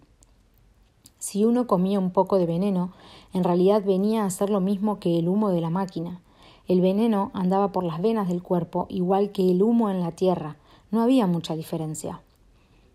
Si 1.18 1.46
uno 1.46 1.66
comía 1.66 1.98
un 1.98 2.10
poco 2.10 2.36
de 2.36 2.44
veneno, 2.44 2.92
en 3.32 3.44
realidad 3.44 3.82
venía 3.86 4.26
a 4.26 4.30
ser 4.30 4.50
lo 4.50 4.60
mismo 4.60 4.98
que 4.98 5.18
el 5.18 5.28
humo 5.28 5.48
de 5.48 5.62
la 5.62 5.70
máquina. 5.70 6.20
El 6.68 6.82
veneno 6.82 7.30
andaba 7.32 7.72
por 7.72 7.84
las 7.84 8.02
venas 8.02 8.28
del 8.28 8.42
cuerpo 8.42 8.84
igual 8.90 9.32
que 9.32 9.50
el 9.50 9.62
humo 9.62 9.90
en 9.90 10.00
la 10.00 10.12
tierra, 10.12 10.56
No 10.90 11.02
había 11.02 11.28
mucha 11.28 11.54
diferencia. 11.54 12.20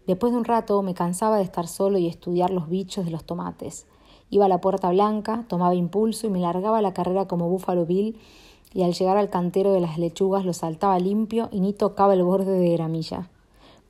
Después 0.05 0.33
de 0.33 0.39
un 0.39 0.43
rato 0.43 0.81
me 0.81 0.93
cansaba 0.93 1.37
de 1.37 1.43
estar 1.43 1.67
solo 1.67 1.97
y 1.97 2.07
estudiar 2.07 2.49
los 2.49 2.67
bichos 2.67 3.05
de 3.05 3.11
los 3.11 3.23
tomates. 3.23 3.87
Iba 4.29 4.45
a 4.45 4.49
la 4.49 4.59
puerta 4.59 4.89
blanca, 4.89 5.45
tomaba 5.47 5.75
impulso 5.75 6.27
y 6.27 6.29
me 6.29 6.41
largaba 6.41 6.81
la 6.81 6.93
carrera 6.93 7.27
como 7.27 7.49
Buffalo 7.49 7.85
Bill 7.85 8.17
y 8.73 8.83
al 8.83 8.93
llegar 8.93 9.15
al 9.15 9.29
cantero 9.29 9.71
de 9.71 9.79
las 9.79 9.97
lechugas 9.97 10.43
lo 10.43 10.51
saltaba 10.51 10.99
limpio 10.99 11.47
y 11.53 11.61
ni 11.61 11.71
tocaba 11.71 12.13
el 12.13 12.23
borde 12.23 12.59
de 12.59 12.73
gramilla. 12.73 13.29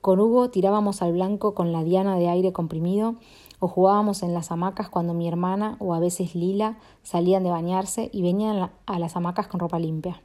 Con 0.00 0.20
Hugo 0.20 0.50
tirábamos 0.50 1.02
al 1.02 1.12
blanco 1.12 1.54
con 1.54 1.72
la 1.72 1.82
diana 1.82 2.16
de 2.16 2.28
aire 2.28 2.52
comprimido 2.52 3.16
o 3.58 3.66
jugábamos 3.66 4.22
en 4.22 4.34
las 4.34 4.52
hamacas 4.52 4.88
cuando 4.88 5.14
mi 5.14 5.26
hermana 5.26 5.76
o 5.80 5.94
a 5.94 5.98
veces 5.98 6.36
Lila 6.36 6.78
salían 7.02 7.42
de 7.42 7.50
bañarse 7.50 8.08
y 8.12 8.22
venían 8.22 8.70
a 8.86 8.98
las 9.00 9.16
hamacas 9.16 9.48
con 9.48 9.58
ropa 9.58 9.80
limpia. 9.80 10.22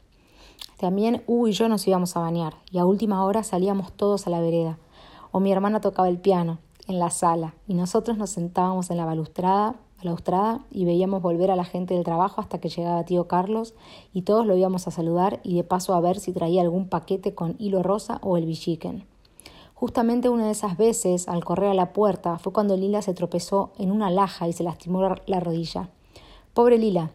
También 0.81 1.21
Hugo 1.27 1.47
y 1.47 1.51
yo 1.51 1.69
nos 1.69 1.88
íbamos 1.88 2.17
a 2.17 2.21
bañar 2.21 2.55
y 2.71 2.79
a 2.79 2.85
última 2.85 3.23
hora 3.23 3.43
salíamos 3.43 3.93
todos 3.93 4.25
a 4.25 4.31
la 4.31 4.41
vereda 4.41 4.79
o 5.31 5.39
mi 5.39 5.51
hermana 5.51 5.79
tocaba 5.79 6.09
el 6.09 6.17
piano 6.17 6.57
en 6.88 6.97
la 6.97 7.11
sala 7.11 7.53
y 7.67 7.75
nosotros 7.75 8.17
nos 8.17 8.31
sentábamos 8.31 8.89
en 8.89 8.97
la 8.97 9.05
balustrada, 9.05 9.75
y 10.71 10.85
veíamos 10.85 11.21
volver 11.21 11.51
a 11.51 11.55
la 11.55 11.65
gente 11.65 11.93
del 11.93 12.03
trabajo 12.03 12.41
hasta 12.41 12.57
que 12.57 12.69
llegaba 12.69 13.05
tío 13.05 13.27
Carlos 13.27 13.75
y 14.11 14.23
todos 14.23 14.47
lo 14.47 14.57
íbamos 14.57 14.88
a 14.88 14.91
saludar 14.91 15.39
y 15.43 15.55
de 15.55 15.63
paso 15.63 15.93
a 15.93 16.01
ver 16.01 16.17
si 16.17 16.33
traía 16.33 16.63
algún 16.63 16.89
paquete 16.89 17.35
con 17.35 17.55
hilo 17.59 17.83
rosa 17.83 18.17
o 18.23 18.35
el 18.35 18.47
bichiquen. 18.47 19.05
Justamente 19.75 20.29
una 20.29 20.47
de 20.47 20.51
esas 20.53 20.77
veces, 20.77 21.27
al 21.27 21.45
correr 21.45 21.69
a 21.69 21.75
la 21.75 21.93
puerta, 21.93 22.39
fue 22.39 22.53
cuando 22.53 22.75
Lila 22.75 23.03
se 23.03 23.13
tropezó 23.13 23.71
en 23.77 23.91
una 23.91 24.09
laja 24.09 24.47
y 24.47 24.53
se 24.53 24.63
lastimó 24.63 25.15
la 25.27 25.39
rodilla. 25.39 25.91
Pobre 26.55 26.79
Lila. 26.79 27.11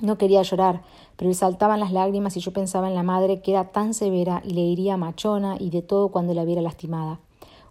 No 0.00 0.16
quería 0.16 0.42
llorar, 0.42 0.82
pero 1.16 1.28
le 1.28 1.34
saltaban 1.34 1.80
las 1.80 1.92
lágrimas 1.92 2.36
y 2.36 2.40
yo 2.40 2.52
pensaba 2.52 2.88
en 2.88 2.94
la 2.94 3.02
madre 3.02 3.40
que 3.40 3.50
era 3.50 3.72
tan 3.72 3.94
severa 3.94 4.42
y 4.44 4.50
le 4.50 4.60
iría 4.60 4.96
machona 4.96 5.56
y 5.58 5.70
de 5.70 5.82
todo 5.82 6.10
cuando 6.10 6.34
la 6.34 6.44
viera 6.44 6.62
lastimada. 6.62 7.18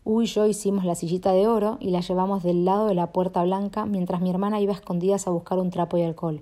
Hugo 0.04 0.22
y 0.22 0.26
yo 0.26 0.46
hicimos 0.46 0.84
la 0.84 0.96
sillita 0.96 1.32
de 1.32 1.48
oro 1.48 1.78
y 1.80 1.90
la 1.90 2.02
llevamos 2.02 2.44
del 2.44 2.66
lado 2.66 2.88
de 2.88 2.96
la 2.96 3.12
puerta 3.12 3.44
blanca 3.44 3.86
mientras 3.86 4.22
mi 4.22 4.30
hermana 4.30 4.60
iba 4.60 4.74
a 4.74 4.76
escondidas 4.76 5.28
a 5.28 5.32
buscar 5.32 5.60
un 5.60 5.70
trapo 5.70 5.98
y 5.98 6.04
alcohol. 6.04 6.42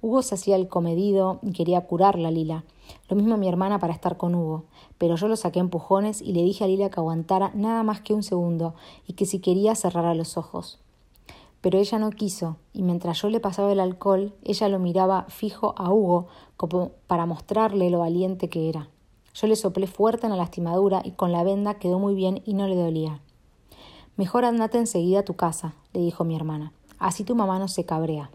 Hugo 0.00 0.22
se 0.22 0.36
hacía 0.36 0.56
el 0.56 0.68
comedido 0.68 1.40
y 1.42 1.52
quería 1.52 1.80
curarla 1.80 2.28
a 2.28 2.30
Lila. 2.30 2.64
Lo 3.08 3.16
mismo 3.16 3.36
mi 3.36 3.48
hermana 3.48 3.78
para 3.78 3.92
estar 3.92 4.16
con 4.16 4.34
Hugo. 4.34 4.64
Pero 4.98 5.16
yo 5.16 5.28
lo 5.28 5.36
saqué 5.36 5.58
a 5.58 5.62
empujones 5.62 6.22
y 6.22 6.32
le 6.32 6.42
dije 6.42 6.64
a 6.64 6.68
Lila 6.68 6.90
que 6.90 7.00
aguantara 7.00 7.50
nada 7.54 7.82
más 7.82 8.00
que 8.00 8.14
un 8.14 8.22
segundo 8.22 8.74
y 9.06 9.14
que 9.14 9.26
si 9.26 9.40
quería 9.40 9.74
cerrara 9.74 10.14
los 10.14 10.36
ojos. 10.36 10.78
Pero 11.60 11.78
ella 11.78 11.98
no 11.98 12.10
quiso, 12.10 12.56
y 12.72 12.82
mientras 12.82 13.20
yo 13.20 13.28
le 13.28 13.40
pasaba 13.40 13.72
el 13.72 13.80
alcohol, 13.80 14.32
ella 14.44 14.68
lo 14.68 14.78
miraba 14.78 15.26
fijo 15.28 15.74
a 15.76 15.92
Hugo 15.92 16.28
como 16.56 16.92
para 17.06 17.26
mostrarle 17.26 17.90
lo 17.90 18.00
valiente 18.00 18.48
que 18.48 18.68
era. 18.68 18.88
Yo 19.34 19.46
le 19.46 19.56
soplé 19.56 19.86
fuerte 19.86 20.26
en 20.26 20.30
la 20.30 20.36
lastimadura 20.36 21.00
y 21.04 21.12
con 21.12 21.32
la 21.32 21.44
venda 21.44 21.74
quedó 21.74 21.98
muy 21.98 22.14
bien 22.14 22.42
y 22.44 22.54
no 22.54 22.66
le 22.66 22.76
dolía. 22.76 23.20
Mejor 24.16 24.44
andate 24.44 24.78
enseguida 24.78 25.20
a 25.20 25.24
tu 25.24 25.34
casa, 25.34 25.74
le 25.92 26.00
dijo 26.00 26.24
mi 26.24 26.34
hermana. 26.34 26.72
Así 26.98 27.22
tu 27.22 27.36
mamá 27.36 27.58
no 27.58 27.68
se 27.68 27.84
cabrea. 27.84 28.30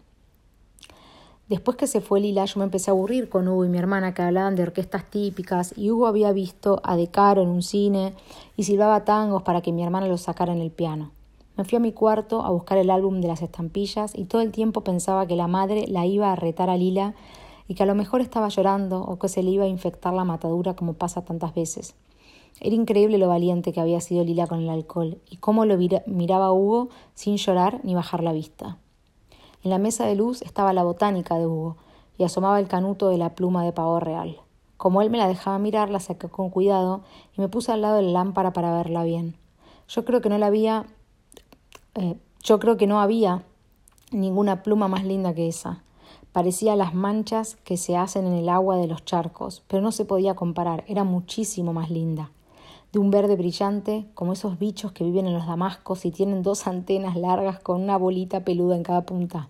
Después 1.49 1.75
que 1.75 1.87
se 1.87 1.99
fue 1.99 2.21
Lila, 2.21 2.45
yo 2.45 2.59
me 2.59 2.63
empecé 2.63 2.89
a 2.89 2.93
aburrir 2.93 3.27
con 3.27 3.47
Hugo 3.47 3.65
y 3.65 3.69
mi 3.69 3.77
hermana 3.77 4.13
que 4.13 4.21
hablaban 4.21 4.55
de 4.55 4.63
orquestas 4.63 5.09
típicas 5.09 5.73
y 5.77 5.91
Hugo 5.91 6.07
había 6.07 6.31
visto 6.31 6.79
a 6.83 6.95
De 6.95 7.07
Caro 7.07 7.41
en 7.41 7.49
un 7.49 7.61
cine 7.61 8.13
y 8.55 8.63
silbaba 8.63 9.03
tangos 9.03 9.43
para 9.43 9.61
que 9.61 9.73
mi 9.73 9.83
hermana 9.83 10.07
los 10.07 10.21
sacara 10.21 10.53
en 10.53 10.61
el 10.61 10.71
piano. 10.71 11.11
Me 11.55 11.63
fui 11.63 11.75
a 11.75 11.79
mi 11.79 11.91
cuarto 11.91 12.43
a 12.43 12.49
buscar 12.49 12.77
el 12.77 12.89
álbum 12.89 13.21
de 13.21 13.27
las 13.27 13.41
estampillas 13.41 14.17
y 14.17 14.25
todo 14.25 14.41
el 14.41 14.51
tiempo 14.51 14.81
pensaba 14.81 15.27
que 15.27 15.35
la 15.35 15.47
madre 15.47 15.85
la 15.87 16.05
iba 16.05 16.31
a 16.31 16.35
retar 16.35 16.69
a 16.69 16.77
Lila 16.77 17.13
y 17.67 17.75
que 17.75 17.83
a 17.83 17.85
lo 17.85 17.95
mejor 17.95 18.21
estaba 18.21 18.49
llorando 18.49 19.01
o 19.01 19.19
que 19.19 19.29
se 19.29 19.43
le 19.43 19.51
iba 19.51 19.65
a 19.65 19.67
infectar 19.67 20.13
la 20.13 20.23
matadura 20.23 20.75
como 20.75 20.93
pasa 20.93 21.23
tantas 21.23 21.53
veces. 21.53 21.95
Era 22.59 22.75
increíble 22.75 23.17
lo 23.17 23.27
valiente 23.27 23.71
que 23.71 23.81
había 23.81 24.01
sido 24.01 24.23
Lila 24.23 24.47
con 24.47 24.61
el 24.61 24.69
alcohol 24.69 25.19
y 25.29 25.37
cómo 25.37 25.65
lo 25.65 25.77
miraba 26.05 26.51
Hugo 26.51 26.89
sin 27.13 27.37
llorar 27.37 27.81
ni 27.83 27.95
bajar 27.95 28.23
la 28.23 28.33
vista. 28.33 28.77
En 29.63 29.69
la 29.69 29.77
mesa 29.77 30.05
de 30.05 30.15
luz 30.15 30.41
estaba 30.41 30.73
la 30.73 30.83
botánica 30.83 31.37
de 31.37 31.47
Hugo 31.47 31.77
y 32.17 32.23
asomaba 32.23 32.59
el 32.59 32.67
canuto 32.67 33.09
de 33.09 33.17
la 33.17 33.35
pluma 33.35 33.63
de 33.63 33.71
pavo 33.71 33.99
real. 33.99 34.37
Como 34.77 35.01
él 35.01 35.09
me 35.09 35.17
la 35.17 35.27
dejaba 35.27 35.59
mirar, 35.59 35.89
la 35.89 35.99
saqué 35.99 36.27
con 36.27 36.49
cuidado 36.49 37.03
y 37.37 37.41
me 37.41 37.47
puse 37.47 37.71
al 37.71 37.81
lado 37.81 37.97
de 37.97 38.03
la 38.03 38.11
lámpara 38.11 38.53
para 38.53 38.75
verla 38.75 39.03
bien. 39.03 39.37
Yo 39.87 40.03
creo 40.03 40.19
que 40.19 40.29
no 40.29 40.37
la 40.37 40.47
había. 40.47 40.85
Eh, 41.95 42.17
yo 42.43 42.59
creo 42.59 42.75
que 42.75 42.87
no 42.87 42.99
había 42.99 43.43
ninguna 44.11 44.63
pluma 44.63 44.87
más 44.87 45.03
linda 45.03 45.33
que 45.33 45.47
esa. 45.47 45.83
Parecía 46.31 46.75
las 46.75 46.95
manchas 46.95 47.55
que 47.63 47.77
se 47.77 47.95
hacen 47.95 48.25
en 48.25 48.33
el 48.33 48.49
agua 48.49 48.77
de 48.77 48.87
los 48.87 49.05
charcos, 49.05 49.61
pero 49.67 49.83
no 49.83 49.91
se 49.91 50.03
podía 50.03 50.33
comparar, 50.33 50.83
era 50.87 51.03
muchísimo 51.03 51.73
más 51.73 51.91
linda. 51.91 52.31
De 52.91 52.99
un 52.99 53.11
verde 53.11 53.35
brillante, 53.35 54.07
como 54.15 54.33
esos 54.33 54.57
bichos 54.57 54.91
que 54.91 55.03
viven 55.03 55.27
en 55.27 55.33
los 55.33 55.45
damascos 55.45 56.05
y 56.05 56.11
tienen 56.11 56.41
dos 56.41 56.65
antenas 56.65 57.15
largas 57.15 57.59
con 57.59 57.81
una 57.81 57.97
bolita 57.97 58.43
peluda 58.43 58.75
en 58.75 58.83
cada 58.83 59.05
punta. 59.05 59.47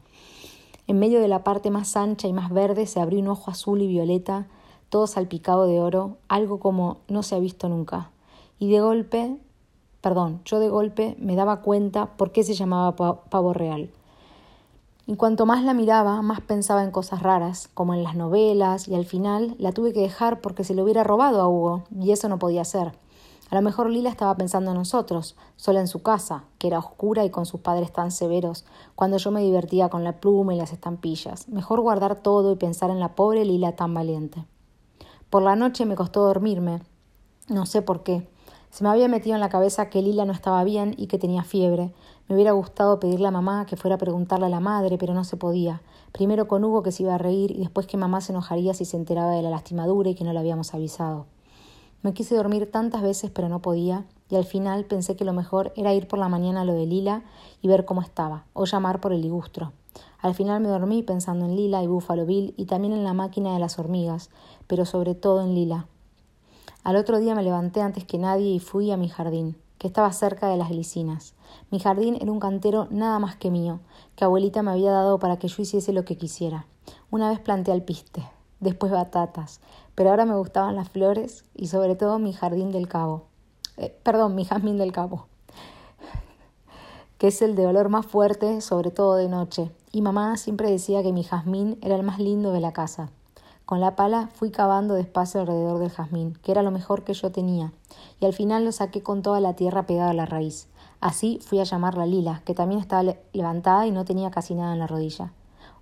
En 0.86 0.99
medio 0.99 1.21
de 1.21 1.29
la 1.29 1.45
parte 1.45 1.71
más 1.71 1.95
ancha 1.95 2.27
y 2.27 2.34
más 2.34 2.51
verde 2.51 2.86
se 2.86 2.99
abrió 2.99 3.19
un 3.19 3.29
ojo 3.29 3.51
azul 3.51 3.82
y 3.82 3.88
violeta, 3.88 4.47
todo 4.89 5.08
salpicado 5.08 5.65
de 5.65 5.79
oro, 5.79 6.17
algo 6.27 6.60
como 6.60 6.97
no 7.08 7.23
se 7.23 7.36
ha 7.36 7.39
visto 7.39 7.69
nunca. 7.69 8.12
Y 8.60 8.69
de 8.69 8.82
golpe, 8.82 9.38
perdón, 10.03 10.41
yo 10.45 10.59
de 10.59 10.69
golpe 10.69 11.15
me 11.17 11.35
daba 11.35 11.61
cuenta 11.61 12.05
por 12.17 12.31
qué 12.31 12.43
se 12.43 12.53
llamaba 12.53 12.95
pavo 12.95 13.53
real 13.53 13.89
y 15.05 15.17
cuanto 15.17 15.45
más 15.45 15.63
la 15.63 15.73
miraba, 15.73 16.21
más 16.21 16.39
pensaba 16.39 16.83
en 16.83 16.91
cosas 16.91 17.21
raras, 17.21 17.69
como 17.73 17.93
en 17.93 18.03
las 18.03 18.15
novelas, 18.15 18.87
y 18.87 18.95
al 18.95 19.05
final 19.05 19.55
la 19.59 19.73
tuve 19.73 19.91
que 19.91 19.99
dejar 19.99 20.39
porque 20.39 20.63
se 20.63 20.73
lo 20.73 20.83
hubiera 20.83 21.03
robado 21.03 21.41
a 21.41 21.47
Hugo, 21.49 21.83
y 21.99 22.11
eso 22.11 22.29
no 22.29 22.39
podía 22.39 22.63
ser. 22.63 22.93
A 23.49 23.55
lo 23.55 23.61
mejor 23.61 23.89
Lila 23.89 24.09
estaba 24.09 24.35
pensando 24.37 24.71
en 24.71 24.77
nosotros, 24.77 25.35
sola 25.57 25.81
en 25.81 25.89
su 25.89 26.01
casa, 26.01 26.45
que 26.57 26.67
era 26.67 26.79
oscura 26.79 27.25
y 27.25 27.29
con 27.29 27.45
sus 27.45 27.59
padres 27.59 27.91
tan 27.91 28.11
severos, 28.11 28.65
cuando 28.95 29.17
yo 29.17 29.29
me 29.31 29.41
divertía 29.41 29.89
con 29.89 30.05
la 30.05 30.21
pluma 30.21 30.55
y 30.55 30.57
las 30.57 30.71
estampillas. 30.71 31.49
Mejor 31.49 31.81
guardar 31.81 32.15
todo 32.15 32.53
y 32.53 32.55
pensar 32.55 32.89
en 32.89 33.01
la 33.01 33.13
pobre 33.13 33.43
Lila 33.43 33.75
tan 33.75 33.93
valiente. 33.93 34.45
Por 35.29 35.43
la 35.43 35.57
noche 35.57 35.85
me 35.85 35.95
costó 35.95 36.25
dormirme. 36.25 36.81
No 37.49 37.65
sé 37.65 37.81
por 37.81 38.03
qué. 38.03 38.27
Se 38.73 38.83
me 38.83 38.89
había 38.89 39.07
metido 39.07 39.36
en 39.36 39.39
la 39.39 39.49
cabeza 39.49 39.91
que 39.91 40.01
Lila 40.01 40.25
no 40.25 40.33
estaba 40.33 40.63
bien 40.63 40.95
y 40.97 41.05
que 41.05 41.19
tenía 41.19 41.43
fiebre, 41.43 41.93
me 42.27 42.33
hubiera 42.33 42.53
gustado 42.53 42.99
pedirle 42.99 43.27
a 43.27 43.31
mamá 43.31 43.67
que 43.67 43.77
fuera 43.77 43.97
a 43.97 43.99
preguntarle 43.99 44.47
a 44.47 44.49
la 44.49 44.59
madre, 44.59 44.97
pero 44.97 45.13
no 45.13 45.23
se 45.25 45.38
podía. 45.38 45.83
Primero 46.12 46.47
con 46.47 46.63
Hugo 46.63 46.81
que 46.81 46.91
se 46.91 47.03
iba 47.03 47.13
a 47.13 47.19
reír 47.19 47.51
y 47.51 47.59
después 47.59 47.86
que 47.86 47.97
mamá 47.97 48.19
se 48.19 48.31
enojaría 48.31 48.73
si 48.73 48.86
se 48.86 48.97
enteraba 48.97 49.29
de 49.33 49.43
la 49.43 49.51
lastimadura 49.51 50.09
y 50.09 50.15
que 50.15 50.23
no 50.23 50.33
le 50.33 50.39
habíamos 50.39 50.73
avisado. 50.73 51.27
Me 52.01 52.15
quise 52.15 52.33
dormir 52.33 52.71
tantas 52.71 53.03
veces 53.03 53.29
pero 53.29 53.47
no 53.47 53.62
podía 53.62 54.05
y 54.31 54.38
al 54.38 54.45
final 54.45 54.86
pensé 54.86 55.15
que 55.15 55.23
lo 55.23 55.33
mejor 55.33 55.71
era 55.75 55.93
ir 55.93 56.07
por 56.07 56.17
la 56.17 56.27
mañana 56.27 56.62
a 56.62 56.65
lo 56.65 56.73
de 56.73 56.88
Lila 56.88 57.21
y 57.62 57.67
ver 57.67 57.86
cómo 57.86 58.01
estaba, 58.01 58.45
o 58.53 58.65
llamar 58.65 58.99
por 59.01 59.13
el 59.13 59.21
ligustro. 59.21 59.71
Al 60.17 60.33
final 60.33 60.62
me 60.62 60.69
dormí 60.69 61.03
pensando 61.03 61.45
en 61.45 61.55
Lila 61.55 61.83
y 61.83 61.86
Buffalo 61.86 62.25
Bill 62.25 62.55
y 62.57 62.65
también 62.65 62.93
en 62.93 63.03
la 63.03 63.13
máquina 63.13 63.53
de 63.53 63.59
las 63.59 63.77
hormigas, 63.77 64.31
pero 64.65 64.86
sobre 64.86 65.13
todo 65.13 65.43
en 65.43 65.53
Lila. 65.53 65.86
Al 66.84 66.98
otro 66.98 67.19
día 67.19 67.34
me 67.34 67.43
levanté 67.43 67.82
antes 67.82 68.04
que 68.04 68.17
nadie 68.17 68.50
y 68.52 68.60
fui 68.60 68.91
a 68.91 68.98
mi 68.98 69.08
jardín 69.08 69.56
que 69.84 69.88
estaba 69.88 70.13
cerca 70.13 70.48
de 70.48 70.56
las 70.56 70.72
licinas. 70.72 71.34
Mi 71.69 71.78
jardín 71.78 72.17
era 72.22 72.32
un 72.32 72.39
cantero 72.39 72.88
nada 72.89 73.19
más 73.19 73.36
que 73.36 73.52
mío, 73.52 73.82
que 74.15 74.24
abuelita 74.24 74.63
me 74.63 74.72
había 74.72 74.91
dado 74.91 75.19
para 75.19 75.38
que 75.38 75.50
yo 75.50 75.62
hiciese 75.62 75.91
lo 75.91 76.06
que 76.06 76.15
quisiera. 76.15 76.65
Una 77.12 77.30
vez 77.30 77.39
planté 77.39 77.74
alpiste, 77.74 78.24
después 78.62 78.93
batatas, 78.93 79.60
pero 79.93 80.10
ahora 80.10 80.24
me 80.24 80.36
gustaban 80.38 80.78
las 80.78 80.88
flores 80.88 81.43
y 81.54 81.67
sobre 81.67 81.96
todo 81.96 82.17
mi 82.17 82.32
jardín 82.32 82.72
del 82.72 82.88
cabo. 82.88 83.26
Eh, 83.76 83.93
perdón, 84.04 84.36
mi 84.36 84.46
jazmín 84.46 84.78
del 84.78 84.93
cabo, 84.93 85.28
que 87.17 87.28
es 87.28 87.41
el 87.41 87.56
de 87.56 87.67
olor 87.67 87.89
más 87.89 88.06
fuerte, 88.06 88.62
sobre 88.62 88.89
todo 88.89 89.15
de 89.15 89.28
noche. 89.28 89.69
Y 89.91 90.02
mamá 90.02 90.38
siempre 90.38 90.72
decía 90.72 91.04
que 91.04 91.12
mi 91.12 91.26
jazmín 91.26 91.78
era 91.82 91.96
el 91.96 92.04
más 92.04 92.19
lindo 92.19 92.54
de 92.54 92.62
la 92.62 92.72
casa. 92.72 93.10
Con 93.65 93.80
la 93.80 93.95
pala 93.95 94.30
fui 94.34 94.52
cavando 94.52 94.93
despacio 94.93 95.39
alrededor 95.39 95.80
del 95.80 95.89
jazmín, 95.89 96.38
que 96.43 96.52
era 96.52 96.63
lo 96.63 96.71
mejor 96.71 97.04
que 97.04 97.13
yo 97.13 97.32
tenía, 97.32 97.71
y 98.19 98.26
al 98.26 98.34
final 98.34 98.65
lo 98.65 98.71
saqué 98.73 99.02
con 99.02 99.21
toda 99.21 99.39
la 99.39 99.56
tierra 99.56 99.86
pegada 99.86 100.10
a 100.10 100.13
la 100.13 100.26
raíz. 100.26 100.67
Así 100.99 101.39
fui 101.41 101.60
a 101.60 101.63
llamarla 101.63 102.06
Lila, 102.06 102.41
que 102.45 102.54
también 102.54 102.82
estaba 102.82 103.15
levantada 103.32 103.88
y 103.88 103.91
no 103.91 104.04
tenía 104.04 104.32
casi 104.32 104.54
nada 104.54 104.73
en 104.73 104.80
la 104.80 104.88
rodilla. 104.88 105.32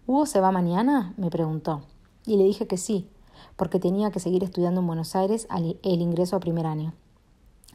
¿Hugo 0.05 0.25
se 0.25 0.39
va 0.39 0.51
mañana? 0.51 1.13
me 1.17 1.29
preguntó. 1.29 1.81
Y 2.25 2.37
le 2.37 2.43
dije 2.43 2.67
que 2.67 2.77
sí, 2.77 3.09
porque 3.55 3.79
tenía 3.79 4.11
que 4.11 4.19
seguir 4.19 4.43
estudiando 4.43 4.81
en 4.81 4.87
Buenos 4.87 5.15
Aires 5.15 5.47
el 5.51 6.01
ingreso 6.01 6.35
a 6.35 6.39
primer 6.39 6.67
año. 6.67 6.93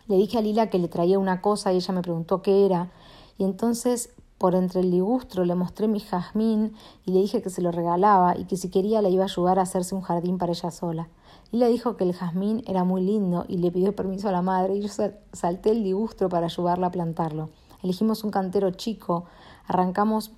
Le 0.06 0.16
dije 0.16 0.38
a 0.38 0.40
Lila 0.40 0.70
que 0.70 0.78
le 0.78 0.88
traía 0.88 1.18
una 1.18 1.40
cosa 1.40 1.72
y 1.72 1.76
ella 1.76 1.94
me 1.94 2.02
preguntó 2.02 2.42
qué 2.42 2.64
era, 2.64 2.90
y 3.38 3.44
entonces 3.44 4.10
por 4.38 4.54
entre 4.54 4.80
el 4.80 4.90
ligustro 4.90 5.44
le 5.44 5.54
mostré 5.54 5.88
mi 5.88 6.00
jazmín 6.00 6.74
y 7.04 7.12
le 7.12 7.20
dije 7.20 7.42
que 7.42 7.50
se 7.50 7.62
lo 7.62 7.72
regalaba 7.72 8.36
y 8.36 8.44
que 8.44 8.56
si 8.56 8.68
quería 8.70 9.00
le 9.00 9.10
iba 9.10 9.22
a 9.22 9.26
ayudar 9.26 9.58
a 9.58 9.62
hacerse 9.62 9.94
un 9.94 10.02
jardín 10.02 10.38
para 10.38 10.52
ella 10.52 10.70
sola. 10.70 11.08
Le 11.52 11.68
dijo 11.68 11.96
que 11.96 12.04
el 12.04 12.12
jazmín 12.12 12.62
era 12.66 12.84
muy 12.84 13.02
lindo 13.02 13.44
y 13.48 13.58
le 13.58 13.70
pidió 13.70 13.94
permiso 13.94 14.28
a 14.28 14.32
la 14.32 14.42
madre 14.42 14.76
y 14.76 14.82
yo 14.82 14.88
salté 15.32 15.70
el 15.70 15.82
ligustro 15.82 16.28
para 16.28 16.46
ayudarla 16.46 16.88
a 16.88 16.90
plantarlo. 16.90 17.48
Elegimos 17.82 18.24
un 18.24 18.30
cantero 18.30 18.70
chico, 18.72 19.24
arrancamos 19.66 20.32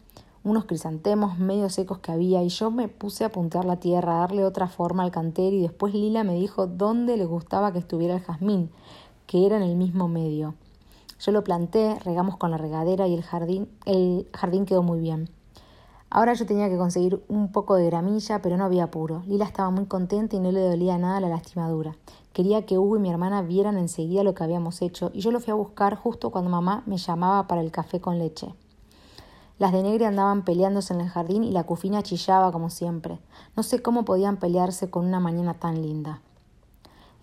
unos 0.45 0.67
crisantemos 0.67 1.39
medio 1.39 1.69
secos 1.69 1.99
que 1.99 2.13
había 2.13 2.43
y 2.43 2.49
yo 2.49 2.71
me 2.71 2.89
puse 2.89 3.25
a 3.25 3.33
puntear 3.33 3.65
la 3.65 3.81
tierra, 3.81 4.17
a 4.17 4.21
darle 4.21 4.45
otra 4.45 4.69
forma 4.69 5.03
al 5.03 5.11
cantero 5.11 5.57
y 5.57 5.63
después 5.63 5.93
Lila 5.93 6.25
me 6.25 6.35
dijo 6.35 6.67
dónde 6.67 7.17
le 7.17 7.25
gustaba 7.25 7.73
que 7.73 7.79
estuviera 7.81 8.15
el 8.15 8.21
jazmín, 8.21 8.71
que 9.27 9.45
era 9.45 9.57
en 9.57 9.63
el 9.63 9.77
mismo 9.77 10.09
medio. 10.09 10.55
Yo 11.19 11.33
lo 11.33 11.43
planté, 11.45 11.99
regamos 12.05 12.37
con 12.37 12.51
la 12.51 12.59
regadera 12.59 13.07
y 13.09 13.15
el 13.15 13.23
jardín, 13.23 13.69
el 13.87 14.29
jardín 14.33 14.67
quedó 14.67 14.83
muy 14.83 15.01
bien. 15.01 15.31
Ahora 16.11 16.33
yo 16.33 16.47
tenía 16.47 16.71
que 16.71 16.79
conseguir 16.79 17.23
un 17.29 17.53
poco 17.53 17.75
de 17.75 17.85
gramilla, 17.87 18.41
pero 18.41 18.57
no 18.57 18.65
había 18.65 18.85
apuro. 18.85 19.23
Lila 19.27 19.45
estaba 19.45 19.71
muy 19.71 19.85
contenta 19.85 20.37
y 20.37 20.41
no 20.41 20.51
le 20.53 20.61
dolía 20.61 20.97
nada 20.97 21.21
la 21.21 21.29
lastimadura. 21.29 21.97
Quería 22.33 22.65
que 22.65 22.79
Hugo 22.79 22.97
y 22.97 23.01
mi 23.01 23.11
hermana 23.11 23.43
vieran 23.43 23.77
enseguida 23.77 24.23
lo 24.23 24.33
que 24.33 24.45
habíamos 24.45 24.81
hecho, 24.81 25.11
y 25.13 25.21
yo 25.21 25.33
lo 25.33 25.41
fui 25.41 25.51
a 25.51 25.57
buscar 25.57 25.97
justo 25.97 26.31
cuando 26.31 26.51
mamá 26.51 26.83
me 26.87 26.97
llamaba 26.97 27.47
para 27.47 27.61
el 27.61 27.71
café 27.71 28.01
con 28.01 28.19
leche. 28.19 28.55
Las 29.59 29.73
de 29.73 29.83
Negre 29.83 30.07
andaban 30.07 30.45
peleándose 30.45 30.95
en 30.95 31.01
el 31.01 31.09
jardín 31.09 31.43
y 31.43 31.51
la 31.51 31.65
cufina 31.65 32.03
chillaba 32.03 32.53
como 32.53 32.71
siempre. 32.71 33.19
No 33.57 33.65
sé 33.65 33.83
cómo 33.83 34.05
podían 34.05 34.37
pelearse 34.37 34.89
con 34.89 35.05
una 35.05 35.19
mañana 35.19 35.55
tan 35.55 35.83
linda. 35.83 36.23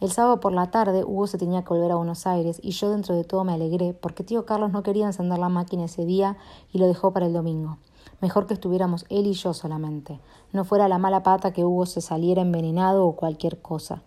El 0.01 0.12
sábado 0.12 0.41
por 0.41 0.51
la 0.51 0.71
tarde 0.71 1.05
Hugo 1.05 1.25
se 1.25 1.38
tenía 1.38 1.63
que 1.63 1.69
volver 1.69 1.91
a 1.91 1.95
Buenos 1.95 2.27
Aires 2.27 2.60
y 2.62 2.71
yo 2.71 2.89
dentro 2.89 3.15
de 3.15 3.23
todo 3.23 3.45
me 3.45 3.53
alegré 3.53 3.93
porque 3.93 4.25
tío 4.25 4.45
Carlos 4.45 4.71
no 4.71 4.84
quería 4.84 5.05
encender 5.05 5.39
la 5.39 5.47
máquina 5.47 5.86
ese 5.86 6.05
día 6.05 6.36
y 6.73 6.79
lo 6.79 6.88
dejó 6.88 7.13
para 7.13 7.27
el 7.27 7.34
domingo. 7.34 7.77
Mejor 8.19 8.45
que 8.45 8.53
estuviéramos 8.53 9.05
él 9.10 9.25
y 9.25 9.34
yo 9.34 9.53
solamente. 9.53 10.19
No 10.51 10.65
fuera 10.65 10.89
la 10.89 10.97
mala 10.97 11.23
pata 11.23 11.53
que 11.53 11.63
Hugo 11.63 11.86
se 11.86 12.01
saliera 12.01 12.41
envenenado 12.41 13.08
o 13.08 13.15
cualquier 13.15 13.62
cosa. 13.62 14.03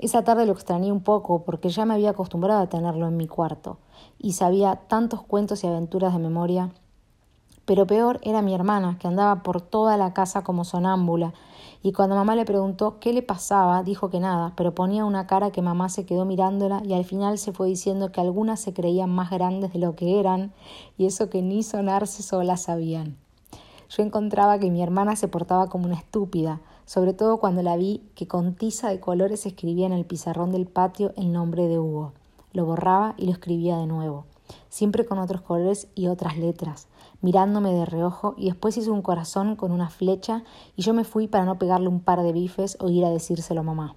Esa 0.00 0.24
tarde 0.24 0.44
lo 0.44 0.52
extrañé 0.52 0.90
un 0.90 1.02
poco 1.02 1.44
porque 1.44 1.68
ya 1.68 1.84
me 1.84 1.94
había 1.94 2.10
acostumbrado 2.10 2.60
a 2.60 2.68
tenerlo 2.68 3.06
en 3.06 3.16
mi 3.16 3.28
cuarto 3.28 3.78
y 4.18 4.32
sabía 4.32 4.74
tantos 4.88 5.22
cuentos 5.22 5.62
y 5.62 5.68
aventuras 5.68 6.12
de 6.14 6.18
memoria. 6.18 6.72
Pero 7.68 7.86
peor 7.86 8.18
era 8.22 8.40
mi 8.40 8.54
hermana, 8.54 8.96
que 8.98 9.08
andaba 9.08 9.42
por 9.42 9.60
toda 9.60 9.98
la 9.98 10.14
casa 10.14 10.42
como 10.42 10.64
sonámbula, 10.64 11.34
y 11.82 11.92
cuando 11.92 12.16
mamá 12.16 12.34
le 12.34 12.46
preguntó 12.46 12.98
qué 12.98 13.12
le 13.12 13.20
pasaba, 13.20 13.82
dijo 13.82 14.08
que 14.08 14.20
nada, 14.20 14.54
pero 14.56 14.74
ponía 14.74 15.04
una 15.04 15.26
cara 15.26 15.50
que 15.50 15.60
mamá 15.60 15.90
se 15.90 16.06
quedó 16.06 16.24
mirándola 16.24 16.80
y 16.82 16.94
al 16.94 17.04
final 17.04 17.36
se 17.36 17.52
fue 17.52 17.68
diciendo 17.68 18.10
que 18.10 18.22
algunas 18.22 18.58
se 18.58 18.72
creían 18.72 19.10
más 19.10 19.28
grandes 19.28 19.74
de 19.74 19.80
lo 19.80 19.96
que 19.96 20.18
eran, 20.18 20.54
y 20.96 21.04
eso 21.04 21.28
que 21.28 21.42
ni 21.42 21.62
sonarse 21.62 22.22
solas 22.22 22.62
sabían. 22.62 23.18
Yo 23.90 24.02
encontraba 24.02 24.58
que 24.58 24.70
mi 24.70 24.82
hermana 24.82 25.14
se 25.14 25.28
portaba 25.28 25.68
como 25.68 25.84
una 25.84 25.96
estúpida, 25.96 26.62
sobre 26.86 27.12
todo 27.12 27.36
cuando 27.36 27.62
la 27.62 27.76
vi 27.76 28.00
que 28.14 28.26
con 28.26 28.54
tiza 28.54 28.88
de 28.88 28.98
colores 28.98 29.44
escribía 29.44 29.84
en 29.84 29.92
el 29.92 30.06
pizarrón 30.06 30.52
del 30.52 30.66
patio 30.66 31.12
el 31.18 31.34
nombre 31.34 31.68
de 31.68 31.78
Hugo. 31.78 32.14
Lo 32.54 32.64
borraba 32.64 33.12
y 33.18 33.26
lo 33.26 33.32
escribía 33.32 33.76
de 33.76 33.86
nuevo, 33.86 34.24
siempre 34.70 35.04
con 35.04 35.18
otros 35.18 35.42
colores 35.42 35.88
y 35.94 36.06
otras 36.06 36.38
letras, 36.38 36.88
mirándome 37.20 37.72
de 37.72 37.84
reojo 37.84 38.34
y 38.36 38.46
después 38.46 38.76
hizo 38.76 38.92
un 38.92 39.02
corazón 39.02 39.56
con 39.56 39.72
una 39.72 39.90
flecha 39.90 40.44
y 40.76 40.82
yo 40.82 40.94
me 40.94 41.04
fui 41.04 41.28
para 41.28 41.44
no 41.44 41.58
pegarle 41.58 41.88
un 41.88 42.00
par 42.00 42.22
de 42.22 42.32
bifes 42.32 42.76
o 42.80 42.88
ir 42.88 43.04
a 43.04 43.10
decírselo 43.10 43.60
a 43.60 43.64
mamá. 43.64 43.96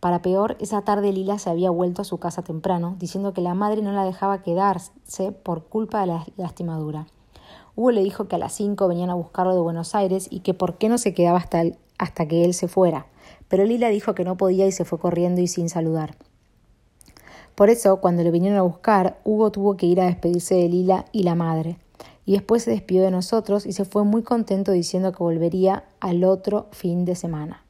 Para 0.00 0.22
peor, 0.22 0.56
esa 0.60 0.82
tarde 0.82 1.12
Lila 1.12 1.38
se 1.38 1.50
había 1.50 1.70
vuelto 1.70 2.02
a 2.02 2.04
su 2.04 2.18
casa 2.18 2.42
temprano, 2.42 2.96
diciendo 2.98 3.32
que 3.32 3.40
la 3.40 3.54
madre 3.54 3.82
no 3.82 3.92
la 3.92 4.04
dejaba 4.04 4.42
quedarse 4.42 5.32
por 5.32 5.64
culpa 5.64 6.00
de 6.00 6.06
la 6.08 6.26
lastimadura. 6.36 7.06
Hugo 7.76 7.90
le 7.90 8.02
dijo 8.02 8.28
que 8.28 8.36
a 8.36 8.38
las 8.38 8.52
cinco 8.52 8.88
venían 8.88 9.10
a 9.10 9.14
buscarlo 9.14 9.54
de 9.54 9.60
Buenos 9.60 9.94
Aires 9.94 10.28
y 10.30 10.40
que 10.40 10.54
por 10.54 10.76
qué 10.76 10.88
no 10.88 10.98
se 10.98 11.14
quedaba 11.14 11.38
hasta, 11.38 11.62
hasta 11.98 12.28
que 12.28 12.44
él 12.44 12.54
se 12.54 12.68
fuera. 12.68 13.06
Pero 13.48 13.64
Lila 13.64 13.88
dijo 13.88 14.14
que 14.14 14.24
no 14.24 14.36
podía 14.36 14.66
y 14.66 14.72
se 14.72 14.84
fue 14.84 14.98
corriendo 14.98 15.40
y 15.40 15.46
sin 15.46 15.68
saludar. 15.68 16.16
Por 17.54 17.70
eso, 17.70 18.00
cuando 18.00 18.22
le 18.22 18.30
vinieron 18.30 18.58
a 18.58 18.62
buscar, 18.62 19.18
Hugo 19.24 19.50
tuvo 19.50 19.76
que 19.78 19.86
ir 19.86 20.00
a 20.00 20.06
despedirse 20.06 20.54
de 20.56 20.68
Lila 20.68 21.06
y 21.12 21.22
la 21.22 21.34
madre. 21.34 21.78
Y 22.26 22.32
después 22.32 22.64
se 22.64 22.72
despidió 22.72 23.02
de 23.02 23.10
nosotros 23.10 23.64
y 23.64 23.72
se 23.72 23.84
fue 23.84 24.04
muy 24.04 24.22
contento 24.22 24.72
diciendo 24.72 25.12
que 25.12 25.22
volvería 25.22 25.84
al 26.00 26.24
otro 26.24 26.66
fin 26.72 27.04
de 27.04 27.14
semana. 27.14 27.62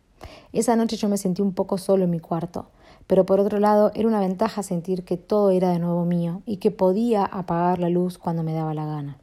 Esa 0.52 0.74
noche 0.74 0.96
yo 0.96 1.08
me 1.08 1.18
sentí 1.18 1.42
un 1.42 1.52
poco 1.52 1.78
solo 1.78 2.04
en 2.04 2.10
mi 2.10 2.18
cuarto, 2.18 2.66
pero 3.06 3.24
por 3.24 3.38
otro 3.38 3.60
lado 3.60 3.92
era 3.94 4.08
una 4.08 4.20
ventaja 4.20 4.62
sentir 4.62 5.04
que 5.04 5.16
todo 5.16 5.50
era 5.50 5.70
de 5.70 5.78
nuevo 5.78 6.04
mío 6.04 6.42
y 6.46 6.56
que 6.56 6.70
podía 6.70 7.24
apagar 7.24 7.78
la 7.78 7.90
luz 7.90 8.18
cuando 8.18 8.42
me 8.42 8.54
daba 8.54 8.74
la 8.74 8.86
gana. 8.86 9.18